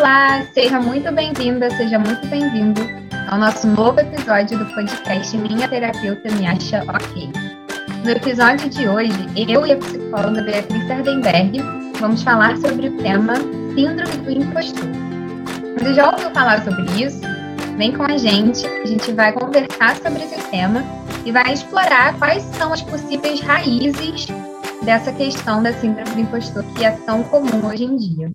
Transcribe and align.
Olá, 0.00 0.42
seja 0.54 0.80
muito 0.80 1.12
bem-vinda, 1.12 1.68
seja 1.76 1.98
muito 1.98 2.26
bem-vindo 2.28 2.80
ao 3.28 3.38
nosso 3.38 3.66
novo 3.66 4.00
episódio 4.00 4.58
do 4.58 4.64
podcast 4.72 5.36
Minha 5.36 5.68
Terapeuta 5.68 6.34
Me 6.36 6.46
Acha 6.46 6.82
Ok. 6.88 7.30
No 8.02 8.10
episódio 8.10 8.70
de 8.70 8.88
hoje, 8.88 9.12
eu 9.36 9.66
e 9.66 9.72
a 9.72 9.76
psicóloga 9.76 10.40
Beatriz 10.40 10.88
Sardenberg 10.88 11.60
vamos 12.00 12.22
falar 12.22 12.56
sobre 12.56 12.88
o 12.88 12.96
tema 12.96 13.34
Síndrome 13.74 14.16
do 14.24 14.30
Impostor. 14.30 14.88
Você 15.78 15.92
já 15.92 16.10
ouviu 16.10 16.30
falar 16.30 16.64
sobre 16.64 17.04
isso? 17.04 17.20
Vem 17.76 17.92
com 17.92 18.04
a 18.04 18.16
gente, 18.16 18.66
a 18.66 18.86
gente 18.86 19.12
vai 19.12 19.34
conversar 19.34 19.96
sobre 19.96 20.24
esse 20.24 20.42
tema 20.50 20.82
e 21.26 21.30
vai 21.30 21.52
explorar 21.52 22.16
quais 22.16 22.42
são 22.56 22.72
as 22.72 22.80
possíveis 22.80 23.40
raízes 23.40 24.28
dessa 24.82 25.12
questão 25.12 25.62
da 25.62 25.74
síndrome 25.74 26.10
do 26.12 26.20
impostor 26.20 26.64
que 26.74 26.86
é 26.86 26.90
tão 26.90 27.22
comum 27.22 27.66
hoje 27.66 27.84
em 27.84 27.96
dia. 27.96 28.32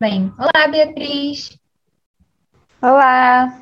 Bem, 0.00 0.32
olá, 0.38 0.66
Beatriz. 0.66 1.58
Olá. 2.80 3.60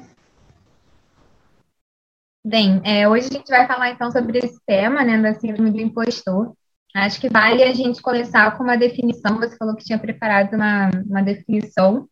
Bem, 2.47 2.81
é, 2.85 3.09
hoje 3.09 3.27
a 3.27 3.33
gente 3.33 3.49
vai 3.49 3.67
falar 3.67 3.91
então 3.91 4.09
sobre 4.13 4.39
esse 4.39 4.57
tema, 4.65 5.03
né, 5.03 5.21
da 5.21 5.35
síndrome 5.35 5.73
do 5.73 5.81
impostor. 5.81 6.53
Acho 6.95 7.21
que 7.21 7.29
vale 7.29 7.65
a 7.65 7.73
gente 7.75 8.01
começar 8.01 8.57
com 8.57 8.63
uma 8.63 8.77
definição. 8.77 9.37
Você 9.39 9.57
falou 9.57 9.75
que 9.75 9.85
tinha 9.85 9.99
preparado 9.99 10.55
uma, 10.55 10.91
uma 11.11 11.23
definição 11.25 12.09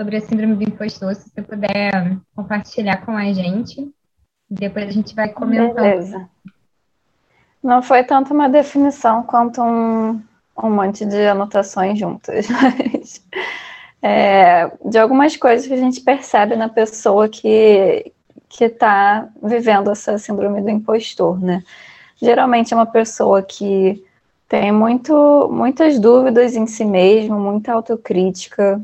sobre 0.00 0.16
a 0.16 0.20
síndrome 0.22 0.56
do 0.56 0.62
impostor. 0.62 1.14
Se 1.14 1.28
você 1.28 1.42
puder 1.42 2.18
compartilhar 2.34 3.04
com 3.04 3.12
a 3.14 3.30
gente, 3.34 3.86
depois 4.48 4.88
a 4.88 4.92
gente 4.92 5.14
vai 5.14 5.28
comentando. 5.28 5.74
Beleza. 5.74 6.30
Não 7.62 7.82
foi 7.82 8.02
tanto 8.02 8.32
uma 8.32 8.48
definição 8.48 9.22
quanto 9.24 9.60
um, 9.60 10.22
um 10.56 10.70
monte 10.70 11.04
de 11.04 11.26
anotações 11.26 11.98
juntas, 11.98 12.46
mas 12.48 13.22
é, 14.02 14.70
de 14.84 14.98
algumas 14.98 15.36
coisas 15.36 15.66
que 15.66 15.74
a 15.74 15.78
gente 15.78 16.00
percebe 16.00 16.56
na 16.56 16.68
pessoa 16.68 17.28
que 17.28 18.12
que 18.48 18.64
está 18.64 19.28
vivendo 19.42 19.90
essa 19.90 20.16
síndrome 20.16 20.62
do 20.62 20.70
impostor, 20.70 21.38
né? 21.38 21.62
Geralmente 22.20 22.72
é 22.72 22.76
uma 22.76 22.86
pessoa 22.86 23.42
que 23.42 24.02
tem 24.48 24.72
muito, 24.72 25.48
muitas 25.52 25.98
dúvidas 25.98 26.56
em 26.56 26.66
si 26.66 26.84
mesmo, 26.84 27.38
muita 27.38 27.74
autocrítica, 27.74 28.80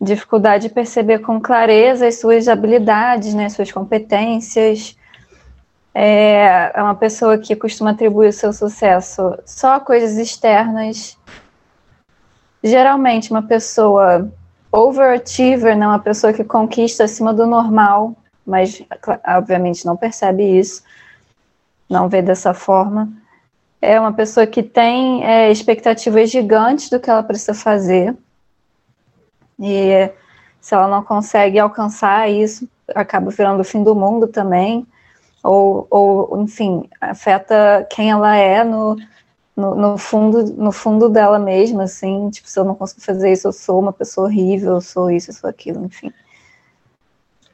dificuldade 0.00 0.68
de 0.68 0.74
perceber 0.74 1.18
com 1.18 1.40
clareza 1.40 2.06
as 2.06 2.20
suas 2.20 2.46
habilidades, 2.46 3.34
né, 3.34 3.48
suas 3.48 3.72
competências. 3.72 4.96
É, 5.92 6.70
é 6.74 6.82
uma 6.82 6.94
pessoa 6.94 7.36
que 7.36 7.56
costuma 7.56 7.90
atribuir 7.90 8.28
o 8.28 8.32
seu 8.32 8.52
sucesso 8.52 9.36
só 9.44 9.74
a 9.74 9.80
coisas 9.80 10.16
externas. 10.16 11.18
Geralmente, 12.62 13.30
uma 13.30 13.42
pessoa 13.42 14.30
overachiever, 14.70 15.76
né, 15.76 15.86
uma 15.86 15.98
pessoa 15.98 16.32
que 16.32 16.44
conquista 16.44 17.04
acima 17.04 17.32
do 17.32 17.46
normal, 17.46 18.14
mas 18.46 18.82
obviamente 19.26 19.86
não 19.86 19.96
percebe 19.96 20.58
isso, 20.58 20.82
não 21.88 22.08
vê 22.08 22.20
dessa 22.20 22.52
forma. 22.52 23.08
É 23.80 23.98
uma 23.98 24.12
pessoa 24.12 24.46
que 24.46 24.62
tem 24.62 25.24
é, 25.24 25.50
expectativas 25.50 26.30
gigantes 26.30 26.90
do 26.90 26.98
que 26.98 27.08
ela 27.08 27.22
precisa 27.22 27.54
fazer. 27.54 28.16
E 29.58 30.10
se 30.60 30.74
ela 30.74 30.88
não 30.88 31.02
consegue 31.02 31.58
alcançar 31.58 32.28
isso, 32.28 32.68
acaba 32.94 33.30
virando 33.30 33.60
o 33.60 33.64
fim 33.64 33.82
do 33.82 33.94
mundo 33.94 34.26
também. 34.26 34.86
Ou, 35.42 35.86
ou 35.88 36.42
enfim, 36.42 36.88
afeta 37.00 37.86
quem 37.90 38.10
ela 38.10 38.36
é 38.36 38.64
no, 38.64 38.96
no, 39.58 39.98
fundo, 39.98 40.44
no 40.54 40.70
fundo 40.70 41.08
dela 41.08 41.38
mesma, 41.38 41.84
assim, 41.84 42.30
tipo, 42.30 42.48
se 42.48 42.58
eu 42.58 42.64
não 42.64 42.74
consigo 42.74 43.00
fazer 43.00 43.32
isso, 43.32 43.48
eu 43.48 43.52
sou 43.52 43.80
uma 43.80 43.92
pessoa 43.92 44.28
horrível, 44.28 44.74
eu 44.74 44.80
sou 44.80 45.10
isso, 45.10 45.30
eu 45.30 45.34
sou 45.34 45.50
aquilo, 45.50 45.84
enfim. 45.84 46.12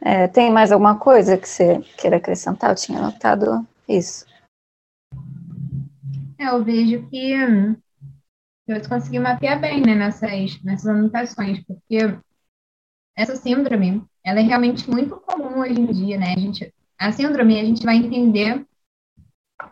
É, 0.01 0.29
tem 0.29 0.53
mais 0.53 0.71
alguma 0.71 0.99
coisa 0.99 1.39
que 1.39 1.49
você 1.49 1.81
queira 1.97 2.19
acrescentar? 2.19 2.71
Eu 2.71 2.77
tinha 2.77 2.99
anotado 2.99 3.67
isso. 3.89 4.27
Eu 6.39 6.63
vejo 6.63 7.09
que 7.09 7.43
hum, 7.43 7.75
eu 8.69 8.87
consegui 8.87 9.19
mapear 9.19 9.59
bem 9.59 9.81
né, 9.81 9.95
nessas, 9.95 10.63
nessas 10.63 10.87
anotações, 10.87 11.65
porque 11.65 12.19
essa 13.17 13.35
síndrome, 13.35 14.05
ela 14.23 14.41
é 14.41 14.43
realmente 14.43 14.91
muito 14.91 15.17
comum 15.17 15.61
hoje 15.61 15.81
em 15.81 15.87
dia, 15.87 16.19
né? 16.19 16.35
A, 16.35 16.39
gente, 16.39 16.75
a 16.99 17.13
síndrome, 17.13 17.59
a 17.59 17.65
gente 17.65 17.83
vai 17.83 17.97
entender 17.97 18.67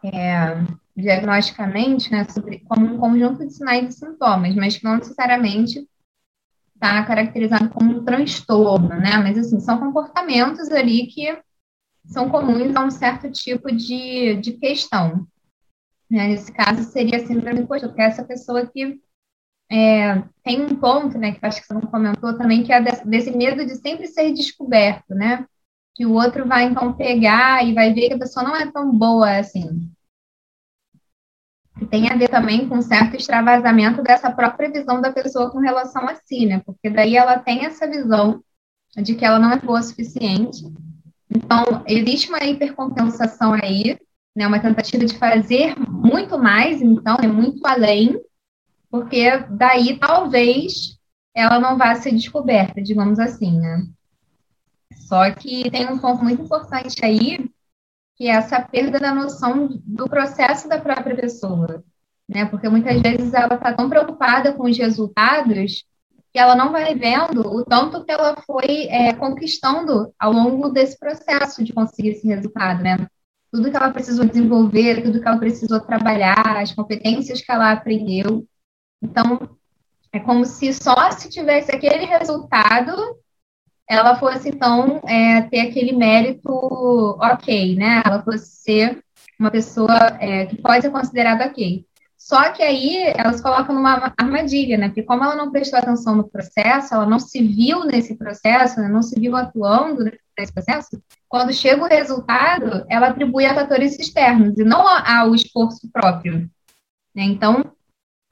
é, 0.03 0.82
diagnosticamente 0.97 2.11
né, 2.11 2.25
sobre, 2.25 2.61
como 2.61 2.87
um 2.87 2.99
conjunto 2.99 3.47
de 3.47 3.53
sinais 3.53 3.95
e 3.95 3.99
sintomas, 3.99 4.55
mas 4.55 4.77
que 4.77 4.85
não 4.85 4.97
necessariamente 4.97 5.89
está 6.75 7.05
caracterizado 7.05 7.71
como 7.71 7.99
um 7.99 8.05
transtorno, 8.05 8.89
né? 8.89 9.17
Mas, 9.19 9.39
assim, 9.39 9.61
são 9.61 9.79
comportamentos 9.79 10.71
ali 10.71 11.07
que 11.07 11.39
são 12.05 12.29
comuns 12.29 12.75
a 12.75 12.85
um 12.85 12.91
certo 12.91 13.31
tipo 13.31 13.71
de, 13.71 14.37
de 14.37 14.53
questão. 14.53 15.27
Né? 16.11 16.29
Nesse 16.29 16.53
caso, 16.53 16.83
seria 16.83 17.19
a 17.19 17.27
síndrome 17.27 17.63
do 17.63 17.95
que 17.95 18.03
essa 18.03 18.25
pessoa 18.25 18.67
que 18.67 19.01
é, 19.71 20.23
tem 20.45 20.61
um 20.61 20.77
ponto, 20.77 21.17
né, 21.17 21.33
que 21.33 21.47
acho 21.47 21.63
que 21.63 21.67
você 21.67 21.73
não 21.73 21.83
comentou 21.83 22.37
também, 22.37 22.63
que 22.63 22.73
é 22.73 22.83
desse 22.83 23.31
medo 23.31 23.65
de 23.65 23.77
sempre 23.77 24.07
ser 24.07 24.31
descoberto, 24.33 25.15
né? 25.15 25.47
Que 25.95 26.05
o 26.05 26.13
outro 26.13 26.47
vai, 26.47 26.65
então, 26.65 26.93
pegar 26.93 27.65
e 27.65 27.73
vai 27.73 27.95
ver 27.95 28.09
que 28.09 28.15
a 28.15 28.19
pessoa 28.19 28.45
não 28.45 28.55
é 28.55 28.71
tão 28.71 28.93
boa 28.95 29.39
assim. 29.39 29.91
Tem 31.93 32.09
a 32.09 32.17
ver 32.17 32.31
também 32.31 32.67
com 32.67 32.77
um 32.77 32.83
certo 32.83 33.17
extravasamento 33.17 34.03
dessa 34.03 34.33
própria 34.33 34.73
visão 34.73 35.03
da 35.03 35.13
pessoa 35.13 35.51
com 35.51 35.59
relação 35.59 36.09
a 36.09 36.15
si, 36.15 36.47
né? 36.47 36.63
Porque 36.65 36.89
daí 36.89 37.19
ela 37.19 37.39
tem 37.39 37.67
essa 37.67 37.87
visão 37.87 38.43
de 38.97 39.15
que 39.15 39.23
ela 39.23 39.39
não 39.39 39.53
é 39.53 39.59
boa 39.59 39.81
o 39.81 39.83
suficiente. 39.83 40.65
Então, 41.29 41.85
existe 41.87 42.31
uma 42.31 42.43
hipercompensação 42.43 43.53
aí, 43.53 43.99
né, 44.35 44.47
uma 44.47 44.59
tentativa 44.59 45.05
de 45.05 45.19
fazer 45.19 45.79
muito 45.79 46.39
mais, 46.39 46.81
então, 46.81 47.19
é 47.23 47.27
muito 47.27 47.61
além, 47.67 48.19
porque 48.91 49.29
daí 49.51 49.99
talvez 49.99 50.99
ela 51.35 51.61
não 51.61 51.77
vá 51.77 51.95
ser 51.95 52.13
descoberta, 52.13 52.81
digamos 52.81 53.19
assim, 53.19 53.61
né? 53.61 53.87
Só 54.97 55.31
que 55.31 55.71
tem 55.71 55.87
um 55.91 55.99
ponto 55.99 56.25
muito 56.25 56.43
importante 56.43 57.05
aí, 57.05 57.51
que 58.23 58.29
é 58.29 58.35
essa 58.35 58.61
perda 58.61 59.01
da 59.01 59.13
noção 59.13 59.69
do 59.85 60.09
processo 60.09 60.69
da 60.69 60.79
própria 60.79 61.17
pessoa, 61.17 61.83
né? 62.29 62.45
Porque 62.45 62.69
muitas 62.69 63.03
vezes 63.03 63.35
ela 63.35 63.57
está 63.57 63.73
tão 63.73 63.91
preocupada 63.91 64.53
com 64.53 64.71
os 64.71 64.79
resultados 64.79 65.85
que 66.33 66.39
ela 66.39 66.55
não 66.55 66.71
vai 66.71 66.95
vendo 66.95 67.41
o 67.41 67.65
tanto 67.65 68.05
que 68.05 68.13
ela 68.13 68.41
foi 68.47 68.87
é, 68.87 69.13
conquistando 69.13 70.15
ao 70.17 70.33
longo 70.33 70.69
desse 70.69 70.97
processo 70.97 71.65
de 71.65 71.73
conseguir 71.73 72.11
esse 72.11 72.29
resultado, 72.29 72.81
né? 72.85 73.09
tudo 73.51 73.69
que 73.69 73.77
ela 73.77 73.91
precisou 73.91 74.25
desenvolver, 74.25 75.03
tudo 75.03 75.21
que 75.21 75.27
ela 75.27 75.39
precisou 75.39 75.81
trabalhar, 75.81 76.59
as 76.59 76.73
competências 76.73 77.43
que 77.43 77.51
ela 77.51 77.73
aprendeu. 77.73 78.47
Então, 79.03 79.59
é 80.13 80.21
como 80.21 80.47
se 80.47 80.73
só 80.73 81.11
se 81.11 81.29
tivesse 81.29 81.75
aquele 81.75 82.05
resultado, 82.05 82.95
ela 83.89 84.17
fosse, 84.17 84.49
então, 84.49 85.01
é, 85.07 85.43
ter 85.43 85.61
aquele 85.61 85.93
mérito 85.93 86.51
ok, 87.21 87.77
né? 87.77 88.03
Ela 88.05 88.23
fosse 88.23 88.47
ser 88.47 89.03
uma 89.39 89.51
pessoa 89.51 90.17
é, 90.21 90.47
que 90.47 90.57
pode 90.57 90.83
ser 90.83 90.91
considerada 90.91 91.47
ok. 91.47 91.85
Só 92.17 92.53
que 92.53 92.63
aí 92.63 93.13
elas 93.17 93.41
colocam 93.41 93.75
numa 93.75 94.15
armadilha, 94.17 94.79
né? 94.79 94.87
Porque 94.87 95.03
como 95.03 95.25
ela 95.25 95.35
não 95.35 95.51
prestou 95.51 95.79
atenção 95.79 96.15
no 96.15 96.29
processo, 96.29 96.95
ela 96.95 97.05
não 97.05 97.19
se 97.19 97.43
viu 97.43 97.85
nesse 97.85 98.15
processo, 98.15 98.81
né? 98.81 98.89
não 98.89 99.03
se 99.03 99.19
viu 99.19 99.37
atuando 99.37 100.05
nesse 100.39 100.53
processo, 100.53 101.03
quando 101.29 101.53
chega 101.53 101.83
o 101.83 101.89
resultado, 101.89 102.87
ela 102.89 103.09
atribui 103.09 103.45
a 103.45 103.55
fatores 103.55 103.99
externos 103.99 104.57
e 104.57 104.63
não 104.65 104.87
ao 104.87 105.35
esforço 105.35 105.91
próprio. 105.93 106.49
Né? 107.15 107.25
Então, 107.25 107.65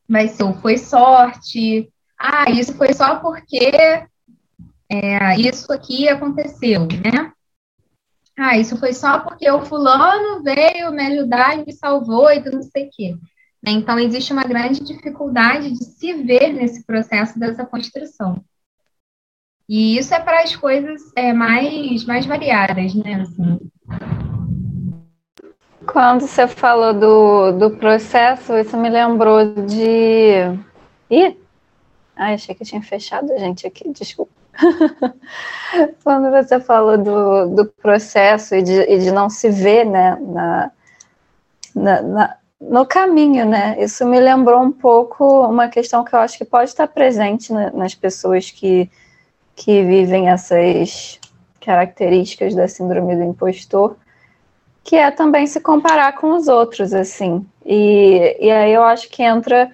vai 0.09 0.29
ser 0.29 0.53
foi 0.61 0.79
sorte, 0.79 1.93
ah, 2.17 2.49
isso 2.51 2.75
foi 2.75 2.93
só 2.93 3.17
porque 3.17 3.73
é, 4.91 5.41
isso 5.41 5.73
aqui 5.73 6.09
aconteceu, 6.09 6.87
né? 6.87 7.33
Ah, 8.37 8.57
isso 8.59 8.77
foi 8.77 8.93
só 8.93 9.21
porque 9.21 9.49
o 9.51 9.65
fulano 9.65 10.43
veio 10.43 10.91
me 10.91 11.03
ajudar 11.07 11.59
e 11.59 11.65
me 11.65 11.73
salvou 11.73 12.31
e 12.33 12.41
não 12.41 12.63
sei 12.63 12.87
o 12.87 12.91
quê. 12.91 13.15
Né? 13.63 13.73
Então, 13.73 13.99
existe 13.99 14.33
uma 14.33 14.45
grande 14.45 14.81
dificuldade 14.83 15.71
de 15.71 15.85
se 15.85 16.15
ver 16.15 16.53
nesse 16.53 16.85
processo 16.85 17.39
dessa 17.39 17.65
construção. 17.65 18.43
E 19.69 19.97
isso 19.97 20.13
é 20.15 20.19
para 20.19 20.43
as 20.43 20.57
coisas 20.57 21.01
é, 21.15 21.33
mais, 21.33 22.05
mais 22.05 22.27
variadas, 22.27 22.95
né? 22.95 23.21
Assim. 23.21 23.61
Quando 25.87 26.23
você 26.23 26.49
falou 26.49 26.93
do, 26.93 27.53
do 27.53 27.77
processo, 27.77 28.57
isso 28.57 28.77
me 28.77 28.89
lembrou 28.89 29.45
de. 29.67 30.59
Ih! 31.09 31.37
Ai, 32.17 32.35
achei 32.35 32.55
que 32.55 32.65
tinha 32.65 32.83
fechado 32.83 33.33
a 33.33 33.39
gente 33.39 33.67
aqui, 33.67 33.89
desculpa. 33.93 34.40
Quando 36.03 36.31
você 36.31 36.61
falou 36.61 36.99
do, 36.99 37.47
do 37.55 37.67
processo 37.67 38.55
e 38.55 38.63
de, 38.63 38.81
e 38.83 38.99
de 38.99 39.11
não 39.11 39.31
se 39.31 39.49
ver 39.51 39.85
né, 39.85 40.19
na, 40.21 40.71
na, 41.75 42.03
na 42.03 42.37
no 42.61 42.85
caminho, 42.85 43.47
né? 43.47 43.77
Isso 43.83 44.05
me 44.05 44.21
lembrou 44.21 44.61
um 44.61 44.71
pouco 44.71 45.25
uma 45.47 45.69
questão 45.69 46.05
que 46.05 46.15
eu 46.15 46.19
acho 46.19 46.37
que 46.37 46.45
pode 46.45 46.69
estar 46.69 46.87
presente 46.87 47.51
nas 47.53 47.95
pessoas 47.95 48.51
que, 48.51 48.91
que 49.57 49.83
vivem 49.83 50.29
essas 50.29 51.19
características 51.59 52.55
da 52.55 52.69
síndrome 52.69 53.17
do 53.17 53.23
impostor, 53.23 53.97
que 54.85 54.97
é 54.97 55.11
também 55.11 55.47
se 55.47 55.61
comparar 55.61 56.13
com 56.17 56.35
os 56.35 56.49
outros, 56.49 56.93
assim. 56.93 57.47
E, 57.65 58.37
e 58.39 58.51
aí 58.51 58.73
eu 58.73 58.83
acho 58.83 59.09
que 59.09 59.23
entra 59.23 59.71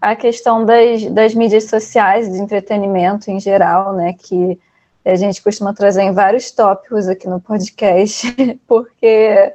a 0.00 0.16
questão 0.16 0.64
das, 0.64 1.04
das 1.06 1.34
mídias 1.34 1.64
sociais, 1.64 2.30
de 2.30 2.38
entretenimento 2.38 3.30
em 3.30 3.38
geral, 3.38 3.92
né? 3.92 4.14
Que 4.14 4.58
a 5.04 5.14
gente 5.14 5.42
costuma 5.42 5.74
trazer 5.74 6.02
em 6.02 6.12
vários 6.12 6.50
tópicos 6.50 7.08
aqui 7.08 7.28
no 7.28 7.40
podcast, 7.40 8.34
porque 8.66 9.52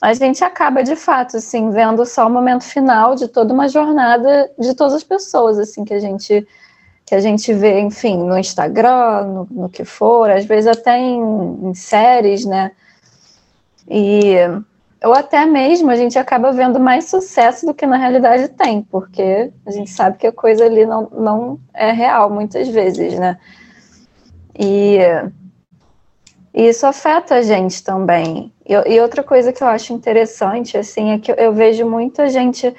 a 0.00 0.14
gente 0.14 0.42
acaba 0.44 0.82
de 0.82 0.94
fato 0.94 1.36
assim 1.36 1.70
vendo 1.70 2.06
só 2.06 2.26
o 2.26 2.30
momento 2.30 2.64
final 2.64 3.14
de 3.14 3.28
toda 3.28 3.52
uma 3.52 3.68
jornada 3.68 4.50
de 4.58 4.74
todas 4.74 4.94
as 4.94 5.02
pessoas 5.02 5.58
assim 5.58 5.84
que 5.84 5.92
a 5.92 5.98
gente 5.98 6.46
que 7.04 7.14
a 7.14 7.20
gente 7.20 7.54
vê, 7.54 7.80
enfim, 7.80 8.18
no 8.18 8.38
Instagram, 8.38 9.24
no, 9.24 9.48
no 9.50 9.68
que 9.70 9.82
for, 9.82 10.30
às 10.30 10.44
vezes 10.44 10.66
até 10.66 10.98
em, 10.98 11.18
em 11.62 11.74
séries, 11.74 12.44
né? 12.44 12.70
E 13.88 14.34
ou 15.04 15.12
até 15.14 15.46
mesmo 15.46 15.90
a 15.90 15.96
gente 15.96 16.18
acaba 16.18 16.50
vendo 16.50 16.80
mais 16.80 17.04
sucesso 17.04 17.64
do 17.64 17.74
que 17.74 17.86
na 17.86 17.96
realidade 17.96 18.48
tem, 18.48 18.82
porque 18.82 19.52
a 19.64 19.70
gente 19.70 19.90
sabe 19.90 20.18
que 20.18 20.26
a 20.26 20.32
coisa 20.32 20.64
ali 20.64 20.84
não, 20.84 21.08
não 21.12 21.60
é 21.72 21.92
real 21.92 22.28
muitas 22.30 22.68
vezes, 22.68 23.18
né? 23.18 23.38
E 24.58 24.98
isso 26.52 26.84
afeta 26.86 27.36
a 27.36 27.42
gente 27.42 27.84
também. 27.84 28.52
E, 28.66 28.74
e, 28.74 29.00
outra 29.00 29.22
coisa 29.22 29.52
que 29.52 29.62
eu 29.62 29.68
acho 29.68 29.92
interessante, 29.92 30.76
assim, 30.76 31.12
é 31.12 31.18
que 31.18 31.30
eu, 31.30 31.52
vejo 31.52 31.88
muita 31.88 32.28
gente 32.28 32.74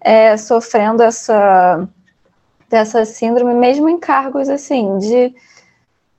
é, 0.00 0.36
sofrendo 0.36 1.02
essa 1.02 1.88
dessa 2.68 3.04
síndrome, 3.04 3.54
mesmo 3.54 3.88
em 3.88 3.98
cargos 3.98 4.48
assim 4.48 4.98
de, 4.98 5.34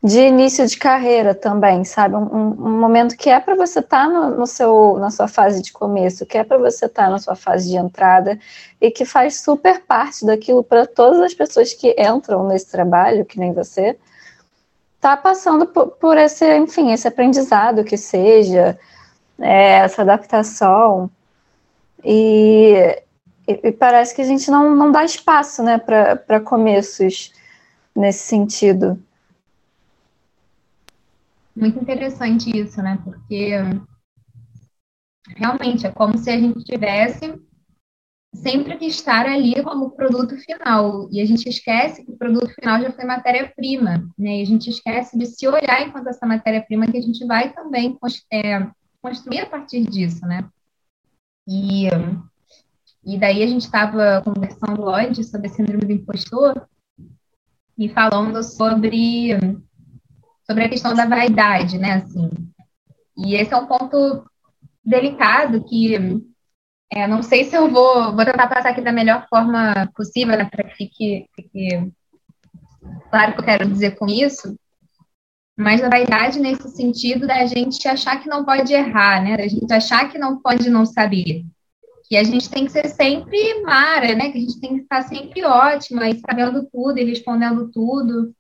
de 0.04 0.20
início 0.20 0.68
de 0.68 0.78
carreira 0.78 1.34
também, 1.34 1.84
sabe? 1.84 2.16
Um, 2.16 2.48
um 2.48 2.80
momento 2.80 3.18
que 3.18 3.30
é 3.30 3.40
para 3.40 3.56
você 3.56 3.80
estar 3.80 4.06
tá 4.06 4.08
no, 4.08 4.38
no, 4.38 4.48
seu 4.48 4.98
na 5.00 5.10
sua 5.10 5.28
fase 5.28 5.62
de 5.62 5.74
começo, 5.74 6.26
que 6.26 6.38
é 6.38 6.44
para 6.44 6.58
você 6.58 6.86
estar 6.86 7.06
tá 7.06 7.10
na 7.10 7.18
sua 7.18 7.36
fase 7.36 7.70
de 7.70 7.76
entrada 7.76 8.38
e 8.80 8.92
que 8.92 9.04
faz 9.04 9.42
super 9.42 9.82
parte 9.82 10.26
daquilo 10.26 10.64
para 10.64 10.86
todas 10.86 11.20
as 11.22 11.34
pessoas 11.34 11.74
que 11.74 11.96
entram 12.00 12.48
nesse 12.48 12.70
trabalho, 12.70 13.26
que 13.26 13.40
nem 13.40 13.52
você 13.52 13.98
está 14.96 15.16
passando 15.16 15.68
por, 15.68 15.88
por, 15.88 16.18
esse, 16.18 16.58
enfim, 16.58 16.92
esse 16.92 17.08
aprendizado 17.08 17.84
que 17.84 17.96
seja, 17.98 18.78
é, 19.40 19.74
essa 19.78 20.02
adaptação. 20.02 21.10
E, 22.04 23.02
e, 23.48 23.60
e, 23.64 23.72
parece 23.72 24.16
que 24.16 24.22
a 24.22 24.26
gente 24.26 24.50
não, 24.50 24.76
não 24.76 24.92
dá 24.92 25.04
espaço 25.04 25.64
né, 25.64 25.78
para 25.78 26.40
começos 26.40 27.32
nesse 27.96 28.24
sentido. 28.24 29.00
Muito 31.56 31.80
interessante 31.80 32.56
isso, 32.56 32.82
né? 32.82 33.00
Porque 33.04 33.52
realmente 35.36 35.88
é 35.88 35.92
como 35.92 36.18
se 36.18 36.30
a 36.30 36.38
gente 36.38 36.64
tivesse 36.64 37.34
sempre 38.36 38.78
que 38.78 38.86
estar 38.86 39.26
ali 39.26 39.64
como 39.64 39.92
produto 39.92 40.38
final. 40.38 41.08
E 41.12 41.22
a 41.22 41.26
gente 41.26 41.48
esquece 41.48 42.06
que 42.06 42.12
o 42.12 42.18
produto 42.18 42.50
final 42.54 42.82
já 42.82 42.92
foi 42.92 43.06
matéria-prima, 43.06 44.08
né? 44.18 44.40
E 44.40 44.42
a 44.42 44.46
gente 44.46 44.70
esquece 44.70 45.18
de 45.18 45.26
se 45.26 45.48
olhar 45.48 45.82
enquanto 45.82 46.08
essa 46.08 46.26
matéria-prima 46.26 46.88
que 46.88 46.98
a 46.98 47.02
gente 47.02 47.26
vai 47.26 47.54
também 47.54 47.98
é, 48.32 48.68
construir 49.02 49.40
a 49.40 49.50
partir 49.50 49.86
disso, 49.86 50.26
né? 50.26 50.48
E, 51.48 51.88
e 53.06 53.18
daí 53.18 53.44
a 53.44 53.48
gente 53.48 53.62
estava 53.62 54.22
conversando 54.24 54.84
hoje 54.84 55.24
sobre 55.24 55.48
a 55.48 55.52
síndrome 55.52 55.86
do 55.86 55.92
impostor 55.92 56.68
e 57.78 57.90
falando 57.90 58.42
sobre, 58.44 59.38
sobre 60.46 60.64
a 60.64 60.70
questão 60.70 60.94
da 60.94 61.06
vaidade, 61.06 61.78
né? 61.78 61.94
Assim, 61.94 62.30
e 63.18 63.36
esse 63.36 63.54
é 63.54 63.58
um 63.58 63.66
ponto 63.66 64.26
delicado 64.84 65.64
que 65.64 65.96
é, 66.92 67.08
não 67.08 67.24
sei 67.24 67.44
se 67.46 67.56
eu 67.56 67.70
vou, 67.70 68.16
vou 68.16 68.26
tentar 68.26 68.48
passar 68.48 68.70
aqui 68.70 68.82
da 68.82 68.92
melhor 68.92 69.28
forma 69.28 69.90
possível, 69.96 70.38
né, 70.38 70.46
para 70.46 70.64
que 70.64 70.76
fique, 70.76 71.30
fique 71.36 71.92
claro 73.10 73.32
o 73.32 73.34
que 73.34 73.42
eu 73.42 73.46
quero 73.46 73.70
dizer 73.70 73.98
com 73.98 74.06
isso, 74.06 74.56
mas 75.58 75.82
na 75.82 75.90
verdade 75.90 76.40
nesse 76.40 76.70
sentido 76.70 77.26
da 77.26 77.46
gente 77.48 77.88
achar 77.88 78.22
que 78.22 78.30
não 78.30 78.46
pode 78.46 78.72
errar, 78.72 79.24
né, 79.24 79.36
da 79.36 79.48
gente 79.48 79.74
achar 79.74 80.12
que 80.12 80.20
não 80.20 80.40
pode 80.40 80.70
não 80.70 80.86
saber, 80.86 81.44
que 82.08 82.16
a 82.16 82.24
gente 82.24 82.50
tem 82.50 82.66
que 82.66 82.72
ser 82.72 82.88
sempre 82.88 83.62
Mara, 83.64 84.14
né, 84.14 84.32
que 84.32 84.38
a 84.38 84.42
gente 84.42 84.60
tem 84.60 84.76
que 84.76 84.84
estar 84.84 85.02
sempre 85.02 85.44
ótima 85.44 86.08
e 86.08 86.20
sabendo 86.20 86.68
tudo 86.72 87.00
e 87.00 87.04
respondendo 87.04 87.70
tudo, 87.72 88.32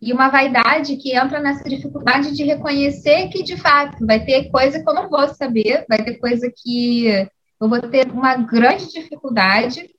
e 0.00 0.12
uma 0.12 0.28
vaidade 0.28 0.96
que 0.96 1.16
entra 1.16 1.40
nessa 1.40 1.68
dificuldade 1.68 2.34
de 2.34 2.44
reconhecer 2.44 3.28
que 3.28 3.42
de 3.42 3.56
fato 3.56 4.06
vai 4.06 4.24
ter 4.24 4.48
coisa 4.50 4.80
que 4.80 4.88
eu 4.88 4.94
não 4.94 5.08
vou 5.08 5.26
saber, 5.28 5.84
vai 5.88 5.98
ter 5.98 6.14
coisa 6.14 6.50
que 6.54 7.06
eu 7.60 7.68
vou 7.68 7.80
ter 7.80 8.10
uma 8.10 8.36
grande 8.36 8.90
dificuldade 8.92 9.90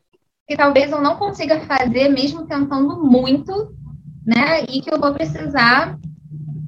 que 0.47 0.55
talvez 0.55 0.91
eu 0.91 1.01
não 1.01 1.15
consiga 1.15 1.59
fazer 1.61 2.09
mesmo 2.09 2.47
tentando 2.47 3.03
muito, 3.03 3.75
né? 4.25 4.63
E 4.63 4.81
que 4.81 4.91
eu 4.91 4.99
vou 4.99 5.13
precisar 5.13 5.99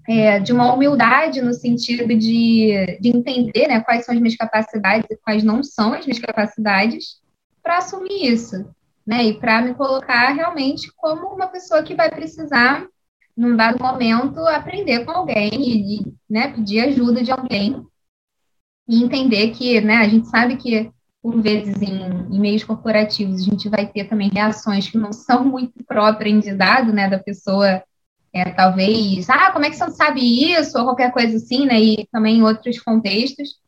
é, 0.07 0.39
de 0.39 0.53
uma 0.53 0.71
humildade 0.71 1.41
no 1.41 1.53
sentido 1.53 2.07
de, 2.07 2.97
de 2.99 3.09
entender 3.09 3.67
né, 3.67 3.79
quais 3.81 4.05
são 4.05 4.13
as 4.13 4.21
minhas 4.21 4.35
capacidades 4.35 5.09
e 5.09 5.17
quais 5.17 5.43
não 5.43 5.63
são 5.63 5.93
as 5.93 6.05
minhas 6.05 6.19
capacidades 6.19 7.21
para 7.63 7.77
assumir 7.77 8.31
isso, 8.31 8.65
né? 9.05 9.23
E 9.23 9.39
para 9.39 9.61
me 9.61 9.73
colocar 9.73 10.31
realmente 10.33 10.91
como 10.95 11.29
uma 11.29 11.47
pessoa 11.47 11.81
que 11.81 11.95
vai 11.95 12.09
precisar, 12.09 12.85
num 13.41 13.55
dado 13.55 13.83
momento, 13.83 14.39
aprender 14.41 15.03
com 15.03 15.11
alguém 15.11 15.49
e, 15.51 16.13
né, 16.29 16.49
pedir 16.49 16.81
ajuda 16.81 17.23
de 17.23 17.31
alguém 17.31 17.83
e 18.87 19.03
entender 19.03 19.49
que, 19.49 19.81
né, 19.81 19.95
a 19.95 20.07
gente 20.07 20.27
sabe 20.27 20.57
que, 20.57 20.91
por 21.23 21.41
vezes, 21.41 21.81
em, 21.81 22.35
em, 22.35 22.39
meios 22.39 22.63
corporativos, 22.63 23.41
a 23.41 23.43
gente 23.43 23.67
vai 23.67 23.87
ter 23.87 24.03
também 24.03 24.29
reações 24.29 24.87
que 24.87 24.97
não 24.97 25.11
são 25.11 25.43
muito 25.43 25.83
próprias 25.85 26.43
de 26.43 26.53
dado, 26.53 26.93
né, 26.93 27.09
da 27.09 27.17
pessoa, 27.17 27.81
é, 28.31 28.51
talvez, 28.51 29.27
ah, 29.27 29.51
como 29.51 29.65
é 29.65 29.71
que 29.71 29.75
você 29.75 29.85
não 29.85 29.91
sabe 29.91 30.21
isso, 30.53 30.77
ou 30.77 30.85
qualquer 30.85 31.11
coisa 31.11 31.37
assim, 31.37 31.65
né, 31.65 31.81
e 31.81 32.07
também 32.11 32.37
em 32.37 32.43
outros 32.43 32.79
contextos, 32.79 33.59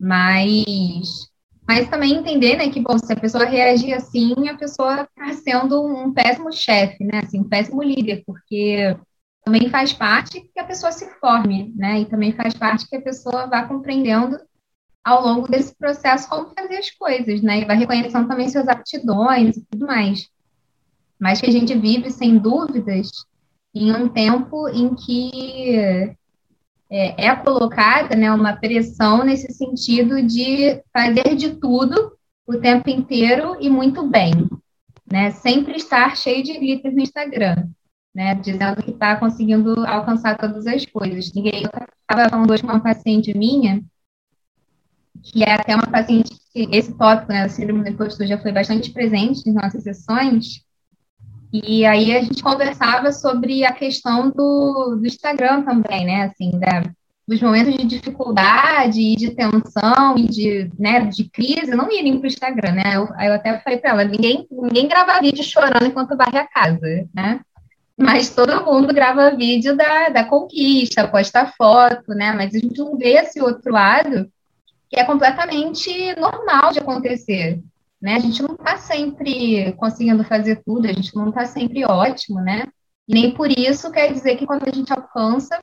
mas, 0.00 1.30
mas 1.66 1.88
também 1.88 2.14
entender, 2.14 2.56
né, 2.56 2.68
que, 2.70 2.80
bom, 2.80 2.96
se 2.98 3.12
a 3.12 3.16
pessoa 3.16 3.44
reagir 3.44 3.92
assim, 3.92 4.48
a 4.48 4.56
pessoa 4.56 5.02
está 5.02 5.32
sendo 5.34 5.84
um 5.84 6.12
péssimo 6.12 6.52
chefe, 6.52 7.04
né, 7.04 7.20
assim, 7.24 7.40
um 7.40 7.48
péssimo 7.48 7.82
líder, 7.82 8.22
porque 8.24 8.96
também 9.46 9.70
faz 9.70 9.92
parte 9.92 10.40
que 10.40 10.58
a 10.58 10.64
pessoa 10.64 10.90
se 10.90 11.08
forme, 11.20 11.72
né? 11.76 12.00
E 12.00 12.06
também 12.06 12.32
faz 12.32 12.52
parte 12.52 12.88
que 12.88 12.96
a 12.96 13.00
pessoa 13.00 13.46
vá 13.46 13.62
compreendendo 13.62 14.36
ao 15.04 15.22
longo 15.22 15.46
desse 15.46 15.72
processo 15.76 16.28
como 16.28 16.50
fazer 16.50 16.78
as 16.78 16.90
coisas, 16.90 17.40
né? 17.42 17.60
E 17.60 17.64
vai 17.64 17.76
reconhecendo 17.76 18.26
também 18.26 18.48
suas 18.48 18.66
aptidões 18.66 19.56
e 19.56 19.64
tudo 19.70 19.86
mais. 19.86 20.28
Mas 21.16 21.40
que 21.40 21.46
a 21.46 21.52
gente 21.52 21.72
vive, 21.78 22.10
sem 22.10 22.36
dúvidas, 22.38 23.08
em 23.72 23.94
um 23.94 24.08
tempo 24.08 24.68
em 24.68 24.96
que 24.96 26.12
é, 26.90 27.26
é 27.26 27.36
colocada 27.36 28.14
né, 28.16 28.32
uma 28.32 28.54
pressão 28.54 29.24
nesse 29.24 29.52
sentido 29.52 30.22
de 30.22 30.82
fazer 30.92 31.34
de 31.34 31.56
tudo 31.56 32.16
o 32.46 32.58
tempo 32.58 32.88
inteiro 32.88 33.56
e 33.60 33.68
muito 33.68 34.06
bem, 34.06 34.32
né? 35.10 35.32
Sempre 35.32 35.76
estar 35.76 36.16
cheio 36.16 36.44
de 36.44 36.52
glitter 36.52 36.92
no 36.92 37.00
Instagram 37.00 37.68
né, 38.16 38.34
dizendo 38.34 38.82
que 38.82 38.92
está 38.92 39.14
conseguindo 39.16 39.86
alcançar 39.86 40.38
todas 40.38 40.66
as 40.66 40.86
coisas. 40.86 41.30
eu 41.36 41.44
estava 41.44 42.30
falando 42.30 42.50
hoje 42.50 42.62
com 42.62 42.70
uma 42.70 42.82
paciente 42.82 43.36
minha, 43.36 43.84
que 45.22 45.44
é 45.44 45.52
até 45.52 45.74
uma 45.74 45.86
paciente 45.86 46.34
que 46.50 46.66
esse 46.72 46.96
tópico, 46.96 47.30
né, 47.30 47.42
a 47.42 47.48
síndrome 47.50 47.84
do 47.84 47.90
impostor, 47.90 48.26
já 48.26 48.38
foi 48.38 48.52
bastante 48.52 48.90
presente 48.90 49.44
nas 49.52 49.64
nossas 49.64 49.82
sessões, 49.82 50.62
e 51.52 51.84
aí 51.84 52.16
a 52.16 52.22
gente 52.22 52.42
conversava 52.42 53.12
sobre 53.12 53.64
a 53.64 53.72
questão 53.72 54.30
do, 54.30 54.96
do 55.00 55.06
Instagram 55.06 55.62
também, 55.62 56.04
né, 56.04 56.22
assim, 56.24 56.50
da, 56.58 56.82
dos 57.26 57.40
momentos 57.40 57.76
de 57.76 57.84
dificuldade 57.84 59.00
e 59.00 59.16
de 59.16 59.30
tensão 59.30 60.16
e 60.16 60.26
de, 60.26 60.70
né, 60.78 61.06
de 61.06 61.28
crise, 61.30 61.74
não 61.74 61.90
irem 61.90 62.18
para 62.18 62.24
o 62.24 62.28
Instagram, 62.28 62.72
né, 62.72 62.96
eu, 62.96 63.06
eu 63.06 63.34
até 63.34 63.58
falei 63.60 63.78
para 63.78 63.90
ela, 63.90 64.04
ninguém, 64.04 64.46
ninguém 64.50 64.88
grava 64.88 65.20
vídeo 65.20 65.44
chorando 65.44 65.86
enquanto 65.86 66.16
varre 66.16 66.38
a 66.38 66.46
casa, 66.46 67.06
né, 67.14 67.40
mas 67.98 68.28
todo 68.28 68.64
mundo 68.64 68.92
grava 68.92 69.34
vídeo 69.34 69.74
da, 69.74 70.10
da 70.10 70.24
conquista, 70.24 71.08
posta 71.08 71.46
foto, 71.46 72.12
né? 72.12 72.30
Mas 72.32 72.54
a 72.54 72.58
gente 72.58 72.78
não 72.78 72.96
vê 72.96 73.14
esse 73.14 73.40
outro 73.40 73.72
lado 73.72 74.30
que 74.90 75.00
é 75.00 75.04
completamente 75.04 76.14
normal 76.20 76.72
de 76.72 76.78
acontecer, 76.78 77.60
né? 78.06 78.14
A 78.14 78.20
gente 78.20 78.40
não 78.40 78.54
está 78.54 78.76
sempre 78.78 79.72
conseguindo 79.72 80.22
fazer 80.22 80.62
tudo, 80.64 80.86
a 80.86 80.92
gente 80.92 81.12
não 81.16 81.30
está 81.30 81.44
sempre 81.44 81.84
ótimo, 81.84 82.40
né? 82.40 82.64
E 83.08 83.12
nem 83.12 83.34
por 83.34 83.50
isso 83.50 83.90
quer 83.90 84.12
dizer 84.12 84.36
que 84.36 84.46
quando 84.46 84.62
a 84.68 84.72
gente 84.72 84.92
alcança, 84.92 85.60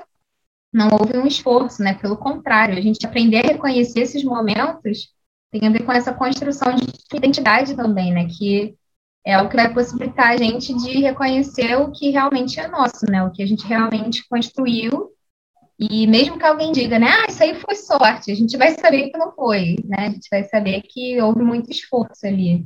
não 0.74 0.90
houve 0.92 1.18
um 1.18 1.26
esforço, 1.26 1.82
né? 1.82 1.94
Pelo 1.94 2.18
contrário, 2.18 2.78
a 2.78 2.82
gente 2.82 3.06
aprender 3.06 3.46
a 3.46 3.54
reconhecer 3.54 4.02
esses 4.02 4.26
momentos 4.26 5.14
tem 5.50 5.66
a 5.66 5.72
ver 5.72 5.86
com 5.86 5.94
essa 5.94 6.14
construção 6.14 6.76
de 6.76 6.86
identidade 7.16 7.76
também, 7.78 8.12
né? 8.12 8.28
Que 8.28 8.76
é 9.26 9.42
o 9.42 9.48
que 9.48 9.56
vai 9.56 9.74
possibilitar 9.74 10.32
a 10.32 10.38
gente 10.38 10.74
de 10.74 11.00
reconhecer 11.00 11.78
o 11.78 11.92
que 11.92 12.10
realmente 12.10 12.60
é 12.60 12.68
nosso, 12.68 13.06
né? 13.10 13.24
O 13.24 13.32
que 13.32 13.42
a 13.42 13.46
gente 13.46 13.66
realmente 13.66 14.28
construiu. 14.28 15.13
E 15.90 16.08
mesmo 16.08 16.38
que 16.38 16.46
alguém 16.46 16.72
diga, 16.72 16.98
né? 16.98 17.08
Ah, 17.10 17.26
isso 17.28 17.44
aí 17.44 17.56
foi 17.56 17.76
sorte, 17.76 18.32
a 18.32 18.36
gente 18.36 18.56
vai 18.58 18.72
saber 18.72 19.10
que 19.10 19.18
não 19.18 19.34
foi, 19.34 19.76
né? 19.84 20.08
A 20.08 20.10
gente 20.10 20.30
vai 20.32 20.44
saber 20.46 20.82
que 20.84 21.22
houve 21.22 21.44
muito 21.44 21.70
esforço 21.70 22.26
ali 22.26 22.66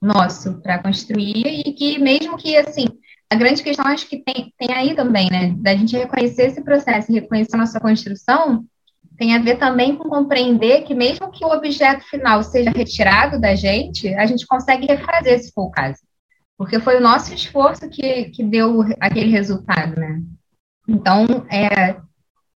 nosso 0.00 0.60
para 0.62 0.78
construir 0.78 1.44
e 1.44 1.72
que 1.74 1.98
mesmo 1.98 2.38
que, 2.38 2.56
assim, 2.56 2.86
a 3.30 3.36
grande 3.36 3.62
questão 3.62 3.86
acho 3.86 4.08
que 4.08 4.18
tem, 4.18 4.54
tem 4.58 4.74
aí 4.74 4.94
também, 4.94 5.28
né? 5.30 5.54
Da 5.58 5.74
gente 5.74 5.96
reconhecer 5.96 6.44
esse 6.46 6.62
processo, 6.62 7.12
reconhecer 7.12 7.56
a 7.56 7.58
nossa 7.58 7.78
construção, 7.78 8.64
tem 9.18 9.34
a 9.34 9.38
ver 9.38 9.58
também 9.58 9.94
com 9.94 10.08
compreender 10.08 10.82
que 10.84 10.94
mesmo 10.94 11.30
que 11.30 11.44
o 11.44 11.52
objeto 11.52 12.04
final 12.08 12.42
seja 12.42 12.70
retirado 12.70 13.38
da 13.38 13.54
gente, 13.54 14.14
a 14.14 14.24
gente 14.24 14.46
consegue 14.46 14.86
refazer 14.86 15.42
se 15.42 15.52
for 15.52 15.64
o 15.64 15.70
caso. 15.70 16.00
Porque 16.56 16.80
foi 16.80 16.96
o 16.96 17.02
nosso 17.02 17.34
esforço 17.34 17.86
que, 17.90 18.30
que 18.30 18.42
deu 18.42 18.80
aquele 18.98 19.30
resultado, 19.30 20.00
né? 20.00 20.22
Então, 20.88 21.26
é, 21.50 21.96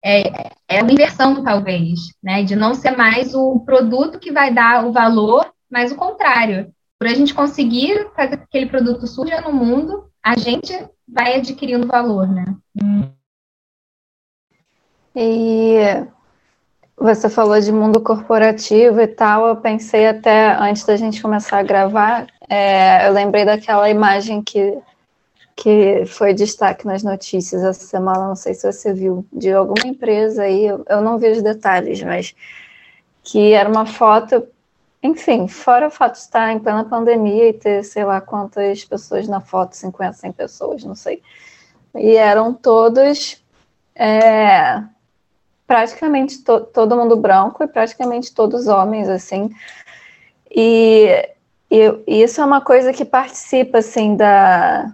é, 0.06 0.50
é 0.68 0.82
uma 0.82 0.92
inversão, 0.92 1.42
talvez, 1.42 1.98
né? 2.22 2.44
De 2.44 2.54
não 2.54 2.74
ser 2.74 2.92
mais 2.96 3.34
o 3.34 3.58
produto 3.60 4.20
que 4.20 4.30
vai 4.30 4.54
dar 4.54 4.86
o 4.86 4.92
valor, 4.92 5.52
mas 5.68 5.90
o 5.90 5.96
contrário. 5.96 6.72
Por 6.96 7.08
a 7.08 7.14
gente 7.14 7.34
conseguir 7.34 8.08
fazer 8.14 8.36
que 8.36 8.44
aquele 8.44 8.66
produto 8.66 9.06
surja 9.08 9.40
no 9.40 9.52
mundo, 9.52 10.08
a 10.22 10.38
gente 10.38 10.72
vai 11.08 11.34
adquirindo 11.36 11.88
valor, 11.88 12.28
né? 12.28 12.44
E 15.14 15.76
você 16.96 17.28
falou 17.28 17.60
de 17.60 17.72
mundo 17.72 18.00
corporativo 18.00 19.00
e 19.00 19.08
tal, 19.08 19.48
eu 19.48 19.56
pensei 19.56 20.06
até 20.06 20.54
antes 20.54 20.84
da 20.84 20.96
gente 20.96 21.20
começar 21.20 21.58
a 21.58 21.64
gravar, 21.64 22.26
é, 22.48 23.08
eu 23.08 23.12
lembrei 23.12 23.44
daquela 23.44 23.90
imagem 23.90 24.40
que, 24.40 24.78
que 25.56 26.04
foi 26.06 26.34
destaque 26.34 26.86
nas 26.86 27.02
notícias 27.02 27.64
essa 27.64 27.84
semana, 27.86 28.28
não 28.28 28.36
sei 28.36 28.54
se 28.54 28.70
você 28.70 28.92
viu, 28.92 29.26
de 29.32 29.50
alguma 29.50 29.86
empresa 29.86 30.42
aí, 30.42 30.66
eu, 30.66 31.00
não 31.00 31.18
vi 31.18 31.30
os 31.30 31.42
detalhes, 31.42 32.02
mas 32.02 32.34
que 33.24 33.52
era 33.52 33.68
uma 33.68 33.86
foto, 33.86 34.46
enfim, 35.02 35.48
fora 35.48 35.88
o 35.88 35.90
fato 35.90 36.12
de 36.12 36.18
estar 36.20 36.52
em 36.52 36.58
plena 36.58 36.84
pandemia 36.84 37.48
e 37.48 37.52
ter 37.54 37.82
sei 37.84 38.04
lá 38.04 38.20
quantas 38.20 38.84
pessoas 38.84 39.26
na 39.26 39.40
foto, 39.40 39.74
50, 39.74 40.12
100 40.12 40.32
pessoas, 40.32 40.84
não 40.84 40.94
sei, 40.94 41.22
e 41.94 42.14
eram 42.14 42.52
todos. 42.52 43.42
É, 43.98 44.82
praticamente 45.66 46.42
to, 46.44 46.60
todo 46.60 46.96
mundo 46.96 47.16
branco 47.16 47.64
e 47.64 47.66
praticamente 47.66 48.32
todos 48.32 48.66
homens, 48.66 49.08
assim. 49.08 49.50
E, 50.50 51.28
e, 51.70 52.02
e, 52.06 52.22
isso 52.22 52.40
é 52.40 52.44
uma 52.44 52.60
coisa 52.60 52.92
que 52.92 53.04
participa, 53.04 53.78
assim, 53.78 54.16
da... 54.16 54.92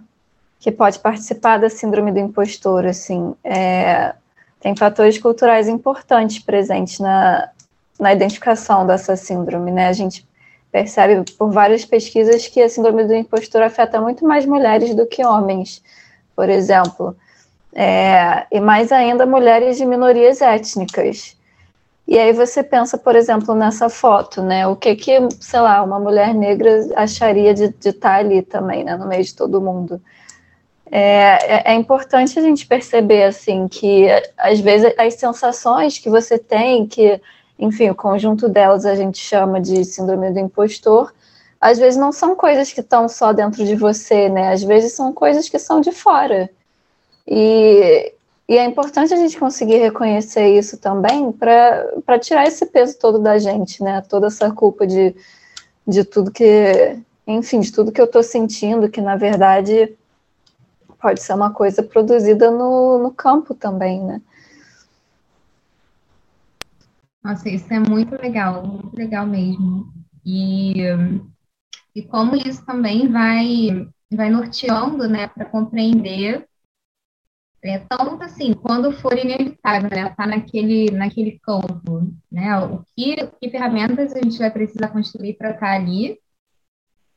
que 0.63 0.71
pode 0.71 0.97
participar 0.99 1.59
da 1.59 1.69
síndrome 1.69 2.11
do 2.11 2.19
impostor, 2.19 2.85
assim. 2.85 3.35
É, 3.43 4.15
tem 4.61 4.75
fatores 4.75 5.17
culturais 5.17 5.67
importantes 5.67 6.39
presentes 6.39 6.99
na, 6.99 7.49
na 7.99 8.13
identificação 8.13 8.87
dessa 8.87 9.15
síndrome, 9.15 9.71
né? 9.71 9.87
A 9.87 9.93
gente 9.93 10.25
percebe 10.71 11.29
por 11.33 11.51
várias 11.51 11.83
pesquisas 11.83 12.47
que 12.47 12.61
a 12.61 12.69
síndrome 12.69 13.03
do 13.03 13.13
impostor 13.13 13.61
afeta 13.61 13.99
muito 13.99 14.25
mais 14.25 14.45
mulheres 14.45 14.95
do 14.95 15.05
que 15.05 15.23
homens, 15.23 15.83
por 16.35 16.49
exemplo 16.49 17.15
é, 17.75 18.45
e 18.51 18.59
mais 18.59 18.91
ainda 18.91 19.25
mulheres 19.25 19.77
de 19.77 19.85
minorias 19.85 20.41
étnicas. 20.41 21.35
E 22.07 22.19
aí 22.19 22.33
você 22.33 22.61
pensa, 22.61 22.97
por 22.97 23.15
exemplo, 23.15 23.55
nessa 23.55 23.89
foto, 23.89 24.41
né? 24.41 24.67
O 24.67 24.75
que 24.75 24.95
que, 24.95 25.17
sei 25.39 25.61
lá, 25.61 25.81
uma 25.81 25.99
mulher 25.99 26.33
negra 26.33 26.87
acharia 26.95 27.53
de, 27.53 27.73
estar 27.83 28.15
ali 28.15 28.41
também, 28.41 28.83
né? 28.83 28.95
No 28.95 29.07
meio 29.07 29.23
de 29.23 29.33
todo 29.33 29.61
mundo. 29.61 30.01
É, 30.95 31.71
é, 31.71 31.71
é 31.71 31.73
importante 31.73 32.37
a 32.37 32.41
gente 32.43 32.67
perceber, 32.67 33.23
assim, 33.23 33.67
que 33.67 34.05
às 34.37 34.59
vezes 34.59 34.93
as 34.95 35.15
sensações 35.15 35.97
que 35.97 36.07
você 36.07 36.37
tem, 36.37 36.85
que, 36.85 37.19
enfim, 37.57 37.89
o 37.89 37.95
conjunto 37.95 38.47
delas 38.47 38.85
a 38.85 38.93
gente 38.93 39.17
chama 39.17 39.59
de 39.59 39.83
síndrome 39.85 40.29
do 40.29 40.37
impostor, 40.37 41.11
às 41.59 41.79
vezes 41.79 41.99
não 41.99 42.11
são 42.11 42.35
coisas 42.35 42.71
que 42.71 42.81
estão 42.81 43.09
só 43.09 43.33
dentro 43.33 43.65
de 43.65 43.75
você, 43.75 44.29
né? 44.29 44.53
Às 44.53 44.61
vezes 44.61 44.93
são 44.93 45.11
coisas 45.11 45.49
que 45.49 45.57
são 45.57 45.81
de 45.81 45.91
fora. 45.91 46.47
E, 47.27 48.13
e 48.47 48.55
é 48.55 48.63
importante 48.63 49.15
a 49.15 49.17
gente 49.17 49.39
conseguir 49.39 49.77
reconhecer 49.77 50.47
isso 50.55 50.77
também 50.77 51.31
para 51.31 52.19
tirar 52.21 52.45
esse 52.45 52.67
peso 52.67 52.99
todo 52.99 53.17
da 53.17 53.39
gente, 53.39 53.81
né? 53.81 54.03
Toda 54.07 54.27
essa 54.27 54.51
culpa 54.51 54.85
de, 54.85 55.15
de 55.87 56.03
tudo 56.03 56.29
que, 56.29 56.99
enfim, 57.25 57.61
de 57.61 57.71
tudo 57.71 57.91
que 57.91 57.99
eu 57.99 58.05
estou 58.05 58.21
sentindo, 58.21 58.87
que 58.87 59.01
na 59.01 59.15
verdade 59.15 59.97
pode 61.03 61.21
ser 61.21 61.33
uma 61.33 61.53
coisa 61.53 61.83
produzida 61.83 62.49
no, 62.49 62.97
no 62.97 63.11
campo 63.11 63.53
também, 63.53 64.01
né? 64.01 64.21
Nossa, 67.21 67.49
isso 67.49 67.73
é 67.73 67.77
muito 67.77 68.15
legal, 68.15 68.65
muito 68.65 68.95
legal 68.95 69.27
mesmo. 69.27 69.93
E, 70.25 70.75
e 71.93 72.03
como 72.03 72.37
isso 72.37 72.65
também 72.65 73.09
vai, 73.09 73.85
vai 74.13 74.29
norteando, 74.29 75.09
né, 75.09 75.27
para 75.27 75.43
compreender 75.43 76.47
é, 77.61 77.79
tanto 77.79 78.23
assim, 78.23 78.53
quando 78.53 78.91
for 78.93 79.17
inevitável, 79.17 79.89
né, 79.89 80.09
tá 80.09 80.25
naquele, 80.25 80.89
naquele 80.91 81.37
campo, 81.39 82.13
né, 82.31 82.59
o 82.59 82.83
que, 82.95 83.27
que 83.41 83.49
ferramentas 83.49 84.13
a 84.13 84.21
gente 84.21 84.37
vai 84.37 84.51
precisar 84.51 84.87
construir 84.89 85.33
para 85.33 85.51
estar 85.51 85.67
tá 85.67 85.73
ali 85.73 86.17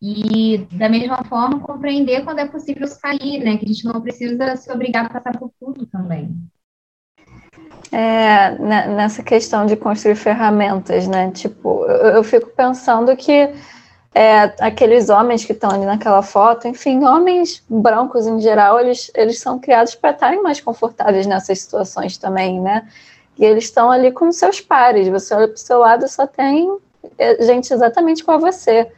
e, 0.01 0.59
da 0.73 0.89
mesma 0.89 1.25
forma, 1.25 1.61
compreender 1.61 2.23
quando 2.25 2.41
é 2.41 2.47
possível 2.47 2.87
sair, 2.87 3.39
né, 3.39 3.57
que 3.57 3.65
a 3.65 3.69
gente 3.69 3.85
não 3.85 4.01
precisa 4.01 4.57
se 4.57 4.71
obrigar 4.71 5.07
a 5.07 5.09
passar 5.11 5.39
por 5.39 5.51
tudo 5.59 5.87
também. 5.87 6.37
É, 7.91 8.59
né, 8.59 8.89
nessa 8.89 9.23
questão 9.23 9.65
de 9.65 9.77
construir 9.77 10.17
ferramentas, 10.17 11.07
né, 11.07 11.31
tipo, 11.31 11.85
eu, 11.87 12.23
fico 12.23 12.51
pensando 12.51 13.17
que 13.17 13.49
é, 14.15 14.55
aqueles 14.61 15.09
homens 15.09 15.45
que 15.45 15.53
estão 15.53 15.71
ali 15.71 15.87
naquela 15.87 16.23
foto, 16.23 16.69
enfim, 16.69 17.05
homens 17.05 17.63
brancos 17.69 18.27
em 18.27 18.41
geral, 18.41 18.79
eles, 18.79 19.11
eles 19.15 19.39
são 19.39 19.59
criados 19.59 19.95
para 19.95 20.11
estarem 20.11 20.43
mais 20.43 20.61
confortáveis 20.61 21.27
nessas 21.27 21.61
situações 21.61 22.19
também, 22.19 22.61
né? 22.61 22.87
E 23.39 23.45
eles 23.45 23.65
estão 23.65 23.91
ali 23.91 24.11
com 24.11 24.33
seus 24.33 24.61
pares. 24.61 25.09
Você 25.09 25.35
olha 25.35 25.49
para 25.49 25.55
o 25.55 25.59
seu 25.59 25.79
lado 25.79 26.09
só 26.09 26.27
tem 26.27 26.79
é, 27.19 27.45
gente 27.45 27.73
exatamente 27.73 28.25
com 28.25 28.39
você. 28.39 28.91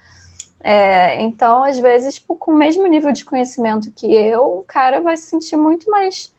É, 0.61 1.21
então, 1.23 1.63
às 1.63 1.79
vezes, 1.79 2.15
tipo, 2.15 2.35
com 2.35 2.53
o 2.53 2.57
mesmo 2.57 2.87
nível 2.87 3.13
de 3.13 3.25
conhecimento 3.25 3.93
que 3.93 4.13
eu, 4.13 4.59
o 4.59 4.65
cara 4.65 5.01
vai 5.01 5.17
se 5.17 5.25
sentir 5.25 5.57
muito 5.57 5.91
mais 5.91 6.35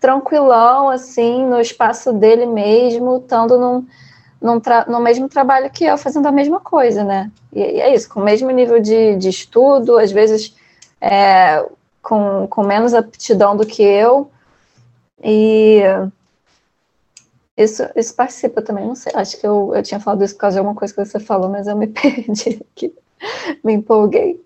tranquilão, 0.00 0.88
assim, 0.88 1.44
no 1.46 1.60
espaço 1.60 2.12
dele 2.12 2.46
mesmo, 2.46 3.18
estando 3.18 3.58
num 3.58 3.86
no 4.40 5.00
mesmo 5.00 5.28
trabalho 5.28 5.70
que 5.70 5.84
eu, 5.84 5.98
fazendo 5.98 6.26
a 6.26 6.32
mesma 6.32 6.58
coisa, 6.60 7.04
né? 7.04 7.30
E, 7.52 7.60
e 7.60 7.80
é 7.80 7.94
isso, 7.94 8.08
com 8.08 8.20
o 8.20 8.24
mesmo 8.24 8.50
nível 8.50 8.80
de, 8.80 9.14
de 9.16 9.28
estudo, 9.28 9.98
às 9.98 10.10
vezes 10.10 10.56
é, 10.98 11.62
com, 12.02 12.46
com 12.48 12.62
menos 12.62 12.94
aptidão 12.94 13.56
do 13.56 13.66
que 13.66 13.82
eu. 13.82 14.30
E 15.22 15.82
isso, 17.56 17.82
isso 17.94 18.14
participa 18.14 18.62
também, 18.62 18.86
não 18.86 18.94
sei, 18.94 19.12
acho 19.14 19.38
que 19.38 19.46
eu, 19.46 19.72
eu 19.74 19.82
tinha 19.82 20.00
falado 20.00 20.24
isso 20.24 20.34
por 20.34 20.40
causa 20.40 20.54
de 20.54 20.58
alguma 20.60 20.74
coisa 20.74 20.94
que 20.94 21.04
você 21.04 21.20
falou, 21.20 21.50
mas 21.50 21.66
eu 21.66 21.76
me 21.76 21.86
perdi 21.92 22.64
aqui, 22.72 22.94
me 23.64 23.74
empolguei. 23.74 24.40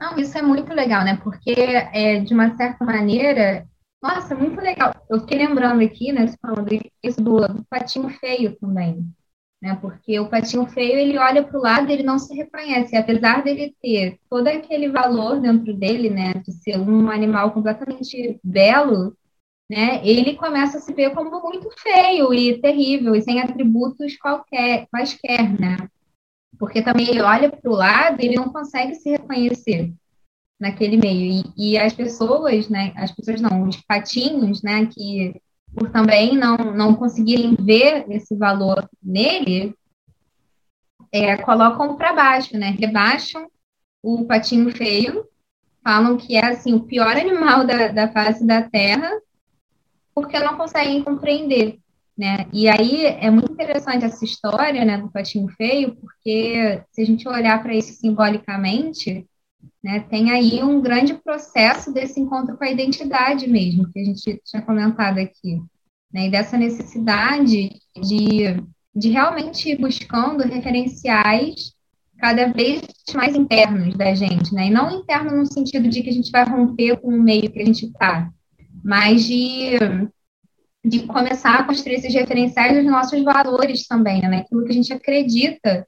Não, 0.00 0.16
isso 0.16 0.38
é 0.38 0.42
muito 0.42 0.72
legal, 0.72 1.04
né? 1.04 1.18
Porque, 1.22 1.52
é, 1.52 2.20
de 2.20 2.32
uma 2.32 2.56
certa 2.56 2.84
maneira, 2.84 3.66
nossa, 4.02 4.34
muito 4.34 4.60
legal. 4.60 4.94
Eu 5.10 5.20
fiquei 5.20 5.38
lembrando 5.38 5.82
aqui, 5.82 6.12
né, 6.12 6.32
falando 6.40 6.68
isso 7.02 7.20
do, 7.20 7.40
do 7.48 7.64
patinho 7.68 8.08
feio 8.10 8.56
também, 8.56 9.04
né? 9.60 9.76
Porque 9.80 10.18
o 10.20 10.28
patinho 10.28 10.66
feio, 10.66 10.98
ele 10.98 11.18
olha 11.18 11.42
para 11.42 11.58
o 11.58 11.62
lado 11.62 11.90
e 11.90 11.92
ele 11.94 12.04
não 12.04 12.18
se 12.18 12.34
reconhece. 12.34 12.96
apesar 12.96 13.42
dele 13.42 13.74
ter 13.82 14.18
todo 14.30 14.46
aquele 14.48 14.88
valor 14.88 15.40
dentro 15.40 15.74
dele, 15.74 16.10
né, 16.10 16.34
de 16.34 16.52
ser 16.52 16.78
um 16.78 17.10
animal 17.10 17.52
completamente 17.52 18.38
belo, 18.44 19.16
né, 19.70 20.00
ele 20.06 20.36
começa 20.36 20.78
a 20.78 20.80
se 20.80 20.94
ver 20.94 21.14
como 21.14 21.40
muito 21.42 21.68
feio 21.78 22.32
e 22.32 22.60
terrível 22.60 23.14
e 23.14 23.22
sem 23.22 23.40
atributos 23.40 24.16
qualquer, 24.16 24.86
quaisquer, 24.90 25.60
né? 25.60 25.76
Porque 26.58 26.82
também 26.82 27.08
ele 27.08 27.22
olha 27.22 27.50
para 27.50 27.70
o 27.70 27.74
lado 27.74 28.20
e 28.20 28.26
ele 28.26 28.36
não 28.36 28.50
consegue 28.50 28.94
se 28.94 29.10
reconhecer 29.10 29.92
naquele 30.58 30.96
meio. 30.96 31.44
E, 31.56 31.72
e, 31.72 31.78
as 31.78 31.92
pessoas, 31.92 32.68
né, 32.68 32.92
as 32.96 33.12
pessoas 33.12 33.40
não, 33.40 33.68
os 33.68 33.76
patinhos, 33.76 34.62
né, 34.62 34.86
que 34.86 35.40
por 35.74 35.90
também 35.90 36.36
não, 36.36 36.56
não 36.56 36.94
conseguirem 36.94 37.54
ver 37.54 38.06
esse 38.10 38.34
valor 38.34 38.88
nele, 39.02 39.74
é, 41.12 41.36
colocam 41.36 41.96
para 41.96 42.12
baixo, 42.12 42.56
né, 42.56 42.74
rebaixam 42.78 43.48
o 44.02 44.24
patinho 44.24 44.70
feio, 44.74 45.26
falam 45.82 46.16
que 46.16 46.36
é, 46.36 46.44
assim, 46.46 46.74
o 46.74 46.80
pior 46.80 47.16
animal 47.16 47.66
da, 47.66 47.88
da 47.88 48.08
face 48.08 48.44
da 48.44 48.62
Terra, 48.62 49.10
porque 50.14 50.38
não 50.38 50.56
conseguem 50.56 51.02
compreender. 51.02 51.78
Né? 52.18 52.48
E 52.52 52.68
aí 52.68 53.06
é 53.06 53.30
muito 53.30 53.52
interessante 53.52 54.04
essa 54.04 54.24
história 54.24 54.84
né, 54.84 54.98
do 54.98 55.08
patinho 55.08 55.46
feio, 55.50 55.94
porque 55.94 56.82
se 56.90 57.00
a 57.00 57.04
gente 57.04 57.28
olhar 57.28 57.62
para 57.62 57.72
isso 57.72 57.92
simbolicamente, 57.92 59.24
né, 59.80 60.00
tem 60.00 60.32
aí 60.32 60.60
um 60.60 60.80
grande 60.80 61.14
processo 61.14 61.92
desse 61.92 62.18
encontro 62.18 62.56
com 62.56 62.64
a 62.64 62.70
identidade 62.70 63.48
mesmo, 63.48 63.88
que 63.92 64.00
a 64.00 64.04
gente 64.04 64.42
tinha 64.44 64.60
comentado 64.60 65.18
aqui, 65.18 65.62
né, 66.12 66.26
e 66.26 66.30
dessa 66.30 66.58
necessidade 66.58 67.70
de, 67.94 68.64
de 68.92 69.10
realmente 69.10 69.70
ir 69.70 69.78
buscando 69.78 70.42
referenciais 70.42 71.72
cada 72.18 72.52
vez 72.52 72.82
mais 73.14 73.36
internos 73.36 73.94
da 73.96 74.12
gente, 74.12 74.52
né, 74.52 74.66
e 74.66 74.70
não 74.70 74.90
interno 74.90 75.36
no 75.36 75.46
sentido 75.46 75.88
de 75.88 76.02
que 76.02 76.10
a 76.10 76.12
gente 76.12 76.32
vai 76.32 76.44
romper 76.44 76.96
com 77.00 77.10
o 77.10 77.22
meio 77.22 77.48
que 77.48 77.62
a 77.62 77.64
gente 77.64 77.86
está, 77.86 78.28
mas 78.82 79.24
de 79.24 79.78
de 80.84 81.00
começar 81.06 81.56
a 81.56 81.64
construir 81.64 81.96
esses 81.96 82.14
referenciais 82.14 82.76
dos 82.76 82.84
nossos 82.84 83.22
valores 83.22 83.86
também, 83.86 84.22
né? 84.22 84.38
Aquilo 84.38 84.64
que 84.64 84.70
a 84.70 84.74
gente 84.74 84.92
acredita 84.92 85.86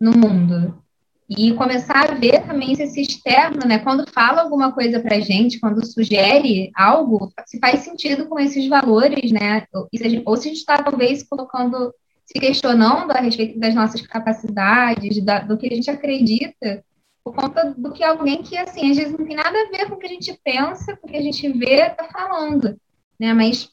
no 0.00 0.12
mundo. 0.12 0.82
E 1.28 1.54
começar 1.54 2.10
a 2.10 2.14
ver 2.14 2.44
também 2.46 2.72
esse 2.72 3.00
externo, 3.00 3.66
né? 3.66 3.78
Quando 3.78 4.10
fala 4.10 4.42
alguma 4.42 4.72
coisa 4.72 5.00
para 5.00 5.20
gente, 5.20 5.60
quando 5.60 5.86
sugere 5.86 6.70
algo, 6.74 7.32
se 7.46 7.58
faz 7.58 7.80
sentido 7.80 8.26
com 8.26 8.38
esses 8.38 8.68
valores, 8.68 9.30
né? 9.30 9.64
Ou 9.72 9.88
se 9.94 10.04
a 10.04 10.08
gente, 10.08 10.24
se 10.24 10.48
a 10.48 10.52
está, 10.52 10.82
talvez, 10.82 11.22
colocando, 11.22 11.94
se 12.26 12.38
questionando 12.38 13.12
a 13.12 13.20
respeito 13.20 13.58
das 13.58 13.74
nossas 13.74 14.02
capacidades, 14.02 15.24
da, 15.24 15.38
do 15.38 15.56
que 15.56 15.72
a 15.72 15.74
gente 15.74 15.90
acredita, 15.90 16.84
por 17.24 17.34
conta 17.34 17.72
do 17.78 17.92
que 17.92 18.02
alguém 18.02 18.42
que, 18.42 18.56
assim, 18.56 18.90
às 18.90 18.96
vezes 18.96 19.16
não 19.16 19.24
tem 19.24 19.36
nada 19.36 19.56
a 19.56 19.70
ver 19.70 19.88
com 19.88 19.94
o 19.94 19.98
que 19.98 20.06
a 20.06 20.10
gente 20.10 20.38
pensa, 20.44 20.96
com 20.96 21.06
o 21.06 21.10
que 21.10 21.16
a 21.16 21.22
gente 21.22 21.48
vê, 21.52 21.86
está 21.86 22.04
falando, 22.08 22.76
né? 23.18 23.32
Mas 23.32 23.70